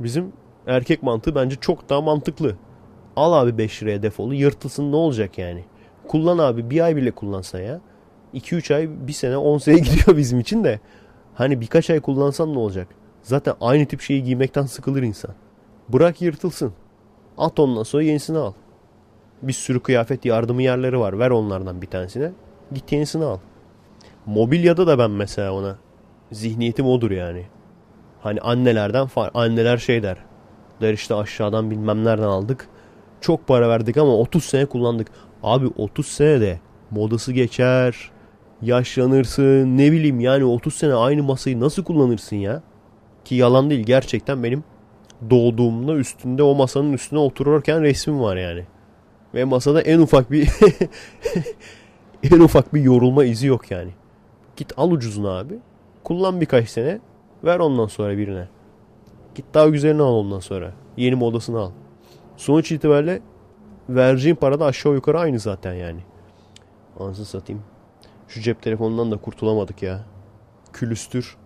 [0.01, 0.33] Bizim
[0.67, 2.57] erkek mantığı bence çok daha mantıklı.
[3.17, 5.65] Al abi 5 liraya defolu yırtılsın ne olacak yani.
[6.09, 7.81] Kullan abi bir ay bile kullansa ya.
[8.35, 10.81] 2-3 ay bir sene 10 sene gidiyor bizim için de.
[11.35, 12.89] Hani birkaç ay kullansan ne olacak?
[13.27, 15.31] Zaten aynı tip şeyi giymekten sıkılır insan.
[15.89, 16.73] Bırak yırtılsın.
[17.39, 18.53] At ondan sonra yenisini al.
[19.43, 21.19] Bir sürü kıyafet yardımı yerleri var.
[21.19, 22.33] Ver onlardan bir tanesine.
[22.73, 23.39] Git yenisini al.
[24.27, 25.79] Mobilyada da ben mesela ona
[26.33, 27.47] zihniyetim odur yani.
[28.21, 30.17] Hani annelerden far anneler şey der.
[30.81, 32.69] Der işte aşağıdan bilmem nereden aldık.
[33.21, 35.09] Çok para verdik ama 30 sene kullandık.
[35.43, 36.61] Abi 30 sene de
[36.91, 38.11] modası geçer.
[38.63, 42.63] Yaşlanırsın ne bileyim yani 30 sene aynı masayı nasıl kullanırsın ya?
[43.27, 44.65] Ki yalan değil gerçekten benim
[45.31, 48.65] doğduğumda üstünde o masanın üstüne otururken resmim var yani.
[49.35, 50.49] Ve masada en ufak bir
[52.33, 53.91] en ufak bir yorulma izi yok yani.
[54.57, 55.55] Git al ucuzunu abi.
[56.05, 57.01] Kullan birkaç sene.
[57.45, 58.49] Ver ondan sonra birine.
[59.35, 60.73] Git daha güzelini al ondan sonra.
[60.97, 61.71] Yeni modasını al.
[62.37, 63.23] Sonuç itibariyle
[63.89, 66.01] vereceğin para da aşağı yukarı aynı zaten yani.
[67.01, 67.63] Anasını satayım.
[68.29, 70.05] Şu cep telefonundan da kurtulamadık ya.
[70.73, 71.37] Külüstür.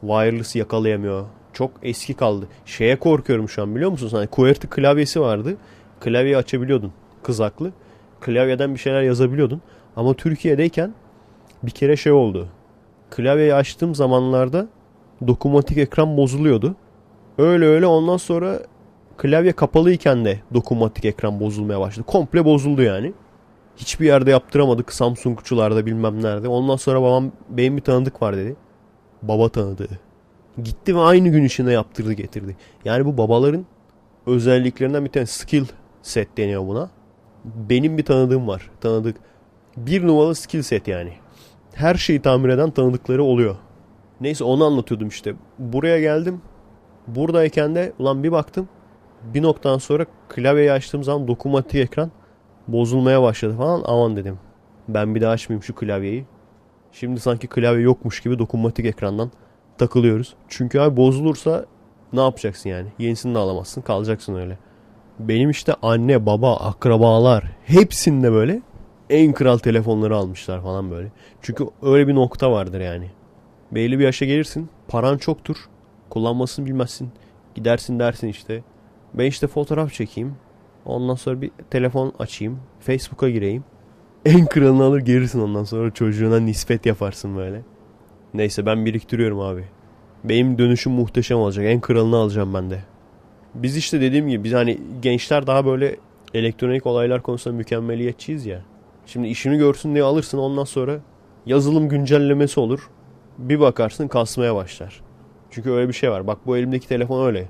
[0.00, 1.24] Wireless yakalayamıyor.
[1.52, 2.48] Çok eski kaldı.
[2.64, 4.12] Şeye korkuyorum şu an biliyor musunuz?
[4.12, 5.56] Hani QWERTY klavyesi vardı.
[6.00, 6.92] Klavyeyi açabiliyordun.
[7.22, 7.72] Kızaklı.
[8.20, 9.60] Klavyeden bir şeyler yazabiliyordun.
[9.96, 10.94] Ama Türkiye'deyken
[11.62, 12.48] bir kere şey oldu.
[13.10, 14.66] Klavyeyi açtığım zamanlarda
[15.26, 16.76] dokunmatik ekran bozuluyordu.
[17.38, 18.60] Öyle öyle ondan sonra
[19.16, 22.06] klavye kapalıyken de dokunmatik ekran bozulmaya başladı.
[22.06, 23.12] Komple bozuldu yani.
[23.76, 24.92] Hiçbir yerde yaptıramadık.
[24.92, 26.48] Samsungçularda bilmem nerede.
[26.48, 28.56] Ondan sonra babam benim bir tanıdık var dedi.
[29.22, 29.98] Baba tanıdığı.
[30.62, 32.56] Gitti ve aynı gün içinde yaptırdı getirdi.
[32.84, 33.66] Yani bu babaların
[34.26, 35.64] özelliklerinden bir tane skill
[36.02, 36.90] set deniyor buna.
[37.44, 38.70] Benim bir tanıdığım var.
[38.80, 39.16] Tanıdık.
[39.76, 41.12] Bir numaralı skill set yani.
[41.74, 43.56] Her şeyi tamir eden tanıdıkları oluyor.
[44.20, 45.34] Neyse onu anlatıyordum işte.
[45.58, 46.40] Buraya geldim.
[47.06, 48.68] Buradayken de ulan bir baktım.
[49.34, 52.10] Bir noktadan sonra klavyeyi açtığım zaman dokunmatik ekran
[52.68, 53.82] bozulmaya başladı falan.
[53.84, 54.38] Aman dedim.
[54.88, 56.24] Ben bir daha açmayayım şu klavyeyi.
[56.92, 59.30] Şimdi sanki klavye yokmuş gibi dokunmatik ekrandan
[59.78, 60.34] takılıyoruz.
[60.48, 61.66] Çünkü abi bozulursa
[62.12, 62.88] ne yapacaksın yani?
[62.98, 63.82] Yenisini de alamazsın.
[63.82, 64.58] Kalacaksın öyle.
[65.18, 68.62] Benim işte anne, baba, akrabalar hepsinde böyle
[69.10, 71.12] en kral telefonları almışlar falan böyle.
[71.42, 73.10] Çünkü öyle bir nokta vardır yani.
[73.72, 74.68] Belli bir yaşa gelirsin.
[74.88, 75.56] Paran çoktur.
[76.10, 77.10] Kullanmasını bilmezsin.
[77.54, 78.62] Gidersin dersin işte.
[79.14, 80.34] Ben işte fotoğraf çekeyim.
[80.84, 82.60] Ondan sonra bir telefon açayım.
[82.80, 83.64] Facebook'a gireyim.
[84.26, 87.62] En kralını alır gelirsin ondan sonra çocuğuna nispet yaparsın böyle.
[88.34, 89.64] Neyse ben biriktiriyorum abi.
[90.24, 91.64] Benim dönüşüm muhteşem olacak.
[91.66, 92.78] En kralını alacağım ben de.
[93.54, 95.96] Biz işte dediğim gibi biz hani gençler daha böyle
[96.34, 98.62] elektronik olaylar konusunda mükemmeliyetçiyiz ya.
[99.06, 100.98] Şimdi işini görsün diye alırsın ondan sonra
[101.46, 102.90] yazılım güncellemesi olur.
[103.38, 105.00] Bir bakarsın kasmaya başlar.
[105.50, 106.26] Çünkü öyle bir şey var.
[106.26, 107.48] Bak bu elimdeki telefon öyle.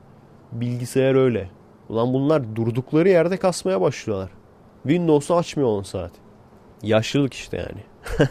[0.52, 1.50] Bilgisayar öyle.
[1.88, 4.30] Ulan bunlar durdukları yerde kasmaya başlıyorlar.
[4.82, 6.25] Windows'u açmıyor 10 saat.
[6.86, 7.82] Yaşlılık işte yani.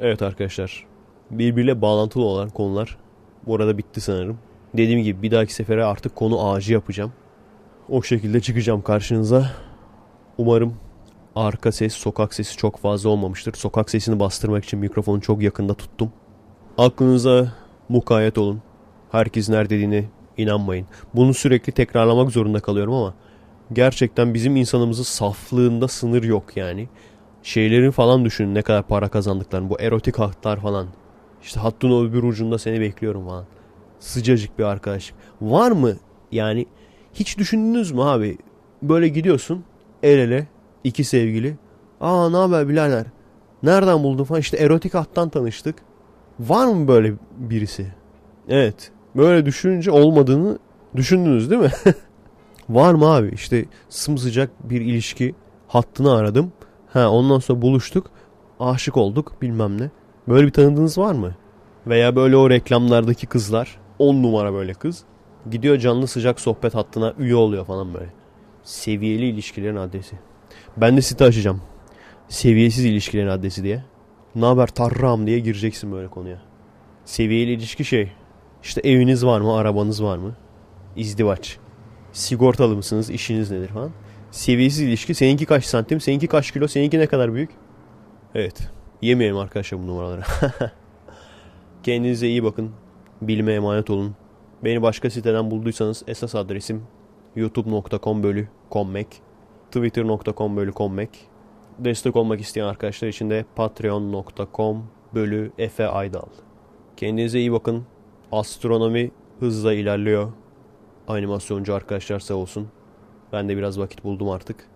[0.00, 0.86] evet arkadaşlar.
[1.30, 2.98] Birbiriyle bağlantılı olan konular
[3.46, 4.38] bu arada bitti sanırım.
[4.74, 7.12] Dediğim gibi bir dahaki sefere artık konu ağacı yapacağım.
[7.88, 9.50] O şekilde çıkacağım karşınıza.
[10.38, 10.76] Umarım
[11.36, 13.54] arka ses, sokak sesi çok fazla olmamıştır.
[13.54, 16.12] Sokak sesini bastırmak için mikrofonu çok yakında tuttum.
[16.78, 17.52] Aklınıza
[17.88, 18.62] mukayyet olun.
[19.12, 20.04] Herkes nerede
[20.36, 20.86] inanmayın.
[21.14, 23.14] Bunu sürekli tekrarlamak zorunda kalıyorum ama
[23.72, 26.88] gerçekten bizim insanımızın saflığında sınır yok yani.
[27.42, 29.70] Şeylerin falan düşünün ne kadar para kazandıklarını.
[29.70, 30.86] Bu erotik hatlar falan.
[31.42, 33.44] İşte hattın o bir ucunda seni bekliyorum falan.
[34.00, 35.14] Sıcacık bir arkadaşlık.
[35.40, 35.96] Var mı
[36.32, 36.66] yani
[37.14, 38.38] hiç düşündünüz mü abi?
[38.82, 39.64] Böyle gidiyorsun
[40.02, 40.46] el ele
[40.84, 41.56] iki sevgili.
[42.00, 43.06] Aa ne haber birader?
[43.62, 45.74] Nereden buldun falan işte erotik hattan tanıştık.
[46.40, 47.86] Var mı böyle birisi?
[48.48, 48.90] Evet.
[49.16, 50.58] Böyle düşününce olmadığını
[50.96, 51.70] düşündünüz değil mi?
[52.68, 53.30] Var mı abi?
[53.34, 55.34] İşte sımsıcak bir ilişki
[55.68, 56.52] hattını aradım.
[56.92, 58.10] Ha ondan sonra buluştuk.
[58.60, 59.90] Aşık olduk bilmem ne.
[60.28, 61.34] Böyle bir tanıdığınız var mı?
[61.86, 65.04] Veya böyle o reklamlardaki kızlar 10 numara böyle kız.
[65.50, 68.12] Gidiyor canlı sıcak sohbet hattına üye oluyor falan böyle.
[68.62, 70.16] Seviyeli ilişkilerin adresi.
[70.76, 71.62] Ben de site açacağım.
[72.28, 73.84] Seviyesiz ilişkilerin adresi diye.
[74.34, 76.42] Ne haber tarram diye gireceksin böyle konuya.
[77.04, 78.12] Seviyeli ilişki şey.
[78.62, 80.36] İşte eviniz var mı, arabanız var mı?
[80.96, 81.58] İzdivaç.
[82.12, 83.90] Sigortalı mısınız, işiniz nedir falan.
[84.30, 85.14] Seviyesiz ilişki.
[85.14, 87.50] Seninki kaç santim, seninki kaç kilo, seninki ne kadar büyük?
[88.34, 88.70] Evet.
[89.02, 90.22] Yemeyelim arkadaşlar bu numaraları.
[91.82, 92.70] Kendinize iyi bakın.
[93.22, 94.16] Bilime emanet olun.
[94.64, 96.82] Beni başka siteden bulduysanız esas adresim
[97.36, 99.06] youtube.com bölü kommek
[99.70, 101.10] twitter.com bölü kommek
[101.78, 106.28] destek olmak isteyen arkadaşlar için de patreon.com bölü Efe Aydal.
[106.96, 107.86] Kendinize iyi bakın.
[108.32, 109.10] Astronomi
[109.40, 110.32] hızla ilerliyor.
[111.08, 112.68] Animasyoncu arkadaşlar sağ olsun.
[113.32, 114.66] Ben de biraz vakit buldum artık.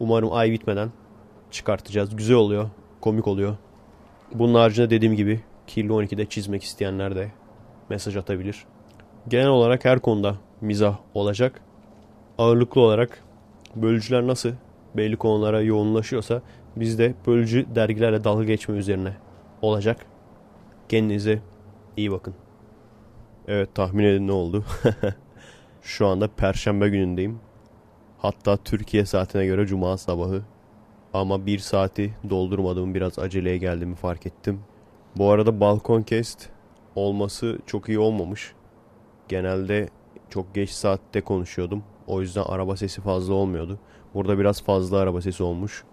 [0.00, 0.90] Umarım ay bitmeden
[1.50, 2.16] çıkartacağız.
[2.16, 2.70] Güzel oluyor.
[3.00, 3.56] Komik oluyor.
[4.34, 7.32] Bunun haricinde dediğim gibi Kirli 12'de çizmek isteyenler de
[7.88, 8.64] mesaj atabilir.
[9.28, 11.60] Genel olarak her konuda mizah olacak.
[12.38, 13.24] Ağırlıklı olarak
[13.76, 14.50] bölücüler nasıl
[14.96, 16.42] belli konulara yoğunlaşıyorsa
[16.76, 19.12] biz de bölücü dergilerle dalga geçme üzerine
[19.62, 20.06] olacak.
[20.88, 21.42] Kendinize
[21.96, 22.34] iyi bakın.
[23.48, 24.64] Evet tahmin edin ne oldu.
[25.82, 27.40] Şu anda perşembe günündeyim.
[28.18, 30.42] Hatta Türkiye saatine göre cuma sabahı.
[31.14, 34.60] Ama bir saati doldurmadım biraz aceleye geldiğimi fark ettim.
[35.16, 36.50] Bu arada balkon kest
[36.96, 38.52] olması çok iyi olmamış.
[39.28, 39.88] Genelde
[40.30, 41.84] çok geç saatte konuşuyordum.
[42.06, 43.78] O yüzden araba sesi fazla olmuyordu.
[44.14, 45.84] Burada biraz fazla araba sesi olmuş.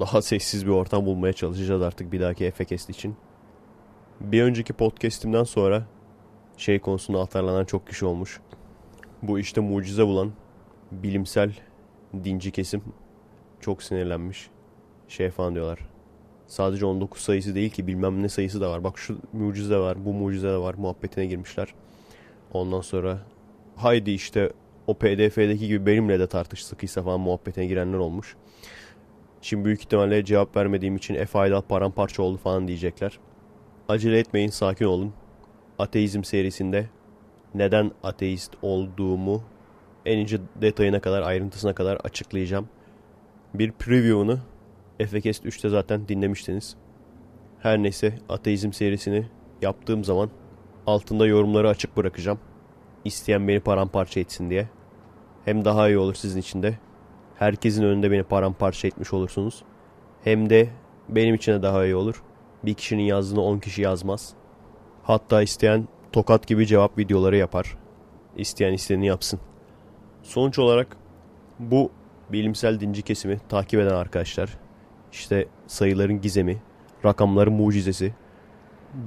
[0.00, 3.16] Daha sessiz bir ortam bulmaya çalışacağız artık bir dahaki Efekest için.
[4.20, 5.86] Bir önceki podcast'imden sonra
[6.56, 8.40] şey konusunda atarlanan çok kişi olmuş.
[9.22, 10.32] Bu işte mucize bulan
[10.92, 11.52] bilimsel
[12.24, 12.82] dinci kesim
[13.60, 14.50] çok sinirlenmiş.
[15.08, 15.78] Şey falan diyorlar.
[16.46, 18.84] Sadece 19 sayısı değil ki bilmem ne sayısı da var.
[18.84, 21.74] Bak şu mucize var, bu mucize de var muhabbetine girmişler.
[22.52, 23.18] Ondan sonra
[23.76, 24.52] haydi işte
[24.86, 28.36] o pdf'deki gibi benimle de tartış sıkıysa falan muhabbetine girenler olmuş.
[29.42, 33.18] Şimdi büyük ihtimalle cevap vermediğim için F Aydal paramparça oldu falan diyecekler.
[33.88, 35.12] Acele etmeyin sakin olun.
[35.78, 36.86] Ateizm serisinde
[37.54, 39.42] neden ateist olduğumu
[40.06, 42.68] en ince detayına kadar ayrıntısına kadar açıklayacağım.
[43.54, 44.38] Bir preview'unu
[45.00, 46.76] Efekest 3'te zaten dinlemiştiniz.
[47.58, 49.26] Her neyse ateizm serisini
[49.62, 50.30] yaptığım zaman
[50.86, 52.38] altında yorumları açık bırakacağım.
[53.04, 54.68] İsteyen beni paramparça etsin diye.
[55.44, 56.78] Hem daha iyi olur sizin için de.
[57.38, 59.62] Herkesin önünde beni paramparça etmiş olursunuz.
[60.24, 60.68] Hem de
[61.08, 62.22] benim için de daha iyi olur.
[62.64, 64.34] Bir kişinin yazdığını 10 kişi yazmaz.
[65.02, 67.76] Hatta isteyen tokat gibi cevap videoları yapar.
[68.36, 69.40] İsteyen istediğini yapsın.
[70.30, 70.96] Sonuç olarak
[71.58, 71.90] bu
[72.32, 74.58] bilimsel dinci kesimi takip eden arkadaşlar
[75.12, 76.62] işte sayıların gizemi,
[77.04, 78.14] rakamların mucizesi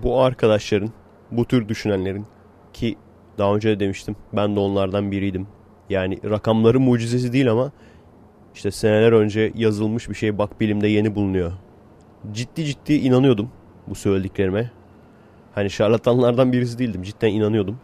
[0.04, 0.90] bu arkadaşların,
[1.32, 2.26] bu tür düşünenlerin
[2.74, 2.98] ki
[3.38, 5.48] daha önce de demiştim ben de onlardan biriydim.
[5.90, 7.72] Yani rakamların mucizesi değil ama
[8.56, 11.52] işte seneler önce yazılmış bir şey bak bilimde yeni bulunuyor.
[12.32, 13.50] Ciddi ciddi inanıyordum
[13.88, 14.72] bu söylediklerime.
[15.56, 17.04] Hani şarlatanlardan birisi değildim.
[17.04, 17.80] Cidden inanıyordum.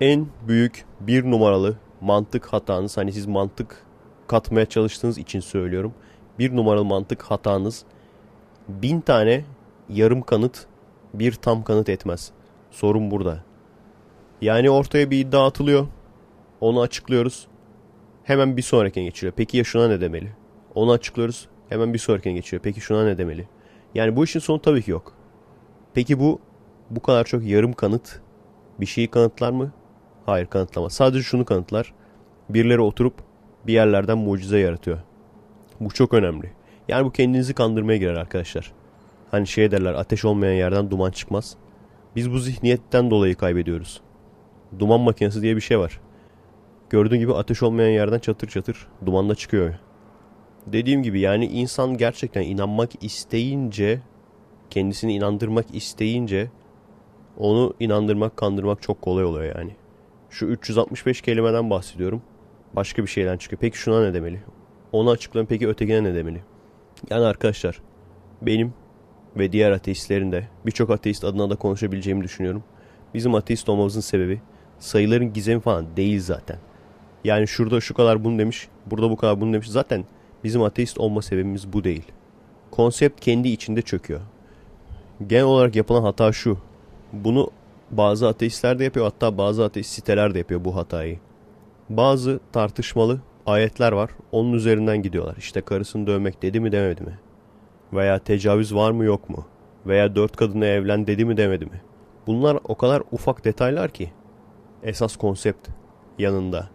[0.00, 3.86] En büyük bir numaralı mantık hatanız hani siz mantık
[4.26, 5.94] katmaya çalıştığınız için söylüyorum.
[6.38, 7.84] Bir numaralı mantık hatanız
[8.68, 9.44] bin tane
[9.88, 10.66] yarım kanıt
[11.14, 12.30] bir tam kanıt etmez.
[12.70, 13.44] Sorun burada.
[14.40, 15.86] Yani ortaya bir iddia atılıyor.
[16.60, 17.46] Onu açıklıyoruz.
[18.24, 19.32] Hemen bir sonrakine geçiyor.
[19.36, 20.32] Peki ya şuna ne demeli?
[20.74, 21.48] Onu açıklıyoruz.
[21.68, 22.62] Hemen bir sonrakine geçiyor.
[22.62, 23.48] Peki şuna ne demeli?
[23.94, 25.12] Yani bu işin sonu tabii ki yok.
[25.94, 26.40] Peki bu
[26.90, 28.20] bu kadar çok yarım kanıt
[28.80, 29.72] bir şeyi kanıtlar mı?
[30.26, 30.92] Hayır kanıtlamaz.
[30.92, 31.94] Sadece şunu kanıtlar.
[32.48, 33.14] Birileri oturup
[33.66, 34.98] bir yerlerden mucize yaratıyor.
[35.80, 36.52] Bu çok önemli.
[36.88, 38.72] Yani bu kendinizi kandırmaya girer arkadaşlar.
[39.30, 41.56] Hani şey derler ateş olmayan yerden duman çıkmaz.
[42.16, 44.00] Biz bu zihniyetten dolayı kaybediyoruz.
[44.78, 46.00] Duman makinesi diye bir şey var.
[46.90, 49.74] Gördüğün gibi ateş olmayan yerden çatır çatır duman da çıkıyor.
[50.66, 54.00] Dediğim gibi yani insan gerçekten inanmak isteyince,
[54.70, 56.50] kendisini inandırmak isteyince
[57.38, 59.76] onu inandırmak, kandırmak çok kolay oluyor yani.
[60.34, 62.22] Şu 365 kelimeden bahsediyorum.
[62.76, 63.60] Başka bir şeyden çıkıyor.
[63.60, 64.42] Peki şuna ne demeli?
[64.92, 66.42] Onu açıklayın peki ötekine ne demeli?
[67.10, 67.80] Yani arkadaşlar
[68.42, 68.74] benim
[69.36, 72.64] ve diğer ateistlerin de birçok ateist adına da konuşabileceğimi düşünüyorum.
[73.14, 74.40] Bizim ateist olmamızın sebebi
[74.78, 76.58] sayıların gizemi falan değil zaten.
[77.24, 79.68] Yani şurada şu kadar bunu demiş, burada bu kadar bunu demiş.
[79.68, 80.04] Zaten
[80.44, 82.04] bizim ateist olma sebebimiz bu değil.
[82.70, 84.20] Konsept kendi içinde çöküyor.
[85.26, 86.58] Genel olarak yapılan hata şu.
[87.12, 87.50] Bunu
[87.96, 91.18] bazı ateistler de yapıyor hatta bazı ateist siteler de yapıyor bu hatayı.
[91.88, 94.10] Bazı tartışmalı ayetler var.
[94.32, 95.36] Onun üzerinden gidiyorlar.
[95.38, 97.18] İşte karısını dövmek dedi mi demedi mi?
[97.92, 99.46] Veya tecavüz var mı yok mu?
[99.86, 101.82] Veya dört kadına evlen dedi mi demedi mi?
[102.26, 104.10] Bunlar o kadar ufak detaylar ki.
[104.82, 105.68] Esas konsept
[106.18, 106.68] yanında.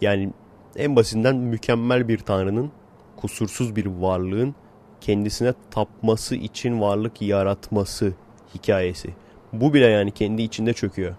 [0.00, 0.32] Yani
[0.76, 2.70] en basitinden mükemmel bir tanrının,
[3.16, 4.54] kusursuz bir varlığın
[5.00, 8.12] kendisine tapması için varlık yaratması
[8.54, 9.14] hikayesi.
[9.60, 11.14] Bu bile yani kendi içinde çöküyor.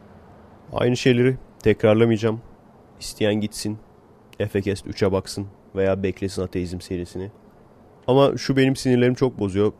[0.73, 2.41] Aynı şeyleri tekrarlamayacağım.
[2.99, 3.77] İsteyen gitsin.
[4.39, 7.31] Efekest 3'e baksın veya beklesin ateizm serisini.
[8.07, 9.73] Ama şu benim sinirlerimi çok bozuyor.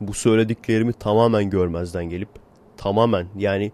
[0.00, 2.28] Bu söylediklerimi tamamen görmezden gelip
[2.76, 3.72] tamamen yani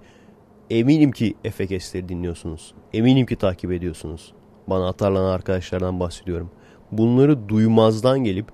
[0.71, 2.75] eminim ki Efekestleri dinliyorsunuz.
[2.93, 4.33] Eminim ki takip ediyorsunuz.
[4.67, 6.51] Bana atarlanan arkadaşlardan bahsediyorum.
[6.93, 8.47] Bunları duymazdan gelip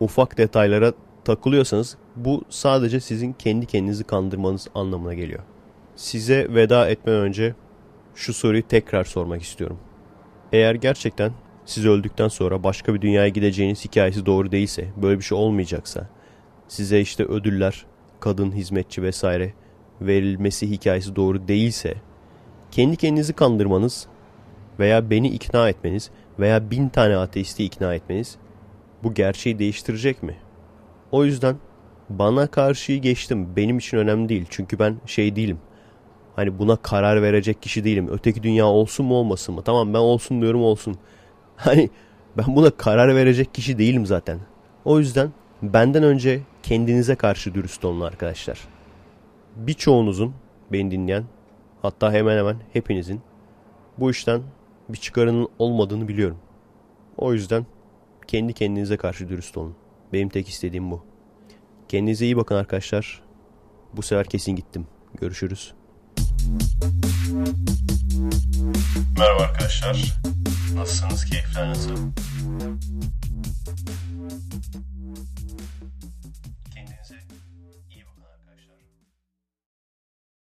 [0.00, 0.92] ufak detaylara
[1.24, 5.42] takılıyorsanız bu sadece sizin kendi kendinizi kandırmanız anlamına geliyor.
[5.96, 7.54] Size veda etmeden önce
[8.14, 9.78] şu soruyu tekrar sormak istiyorum.
[10.52, 11.32] Eğer gerçekten
[11.64, 16.08] siz öldükten sonra başka bir dünyaya gideceğiniz hikayesi doğru değilse, böyle bir şey olmayacaksa,
[16.68, 17.86] size işte ödüller,
[18.20, 19.54] kadın hizmetçi vesaire
[20.00, 21.94] verilmesi hikayesi doğru değilse,
[22.70, 24.06] kendi kendinizi kandırmanız
[24.78, 28.36] veya beni ikna etmeniz veya bin tane ateisti ikna etmeniz
[29.02, 30.36] bu gerçeği değiştirecek mi?
[31.12, 31.56] O yüzden
[32.10, 33.56] bana karşıyı geçtim.
[33.56, 34.46] Benim için önemli değil.
[34.50, 35.58] Çünkü ben şey değilim.
[36.36, 38.08] Hani buna karar verecek kişi değilim.
[38.10, 39.62] Öteki dünya olsun mu olmasın mı?
[39.62, 40.96] Tamam ben olsun diyorum olsun.
[41.56, 41.90] Hani
[42.36, 44.38] ben buna karar verecek kişi değilim zaten.
[44.84, 45.30] O yüzden
[45.62, 48.58] benden önce kendinize karşı dürüst olun arkadaşlar.
[49.56, 50.34] Birçoğunuzun
[50.72, 51.24] beni dinleyen
[51.82, 53.20] hatta hemen hemen hepinizin
[53.98, 54.42] bu işten
[54.88, 56.38] bir çıkarının olmadığını biliyorum.
[57.16, 57.66] O yüzden
[58.26, 59.74] kendi kendinize karşı dürüst olun.
[60.12, 61.02] Benim tek istediğim bu.
[61.94, 63.22] Kendinize iyi bakın arkadaşlar.
[63.96, 64.86] Bu sefer kesin gittim.
[65.20, 65.74] Görüşürüz.
[69.18, 70.14] Merhaba arkadaşlar.
[70.74, 71.24] Nasılsınız?
[71.24, 71.96] Keyifler nasıl?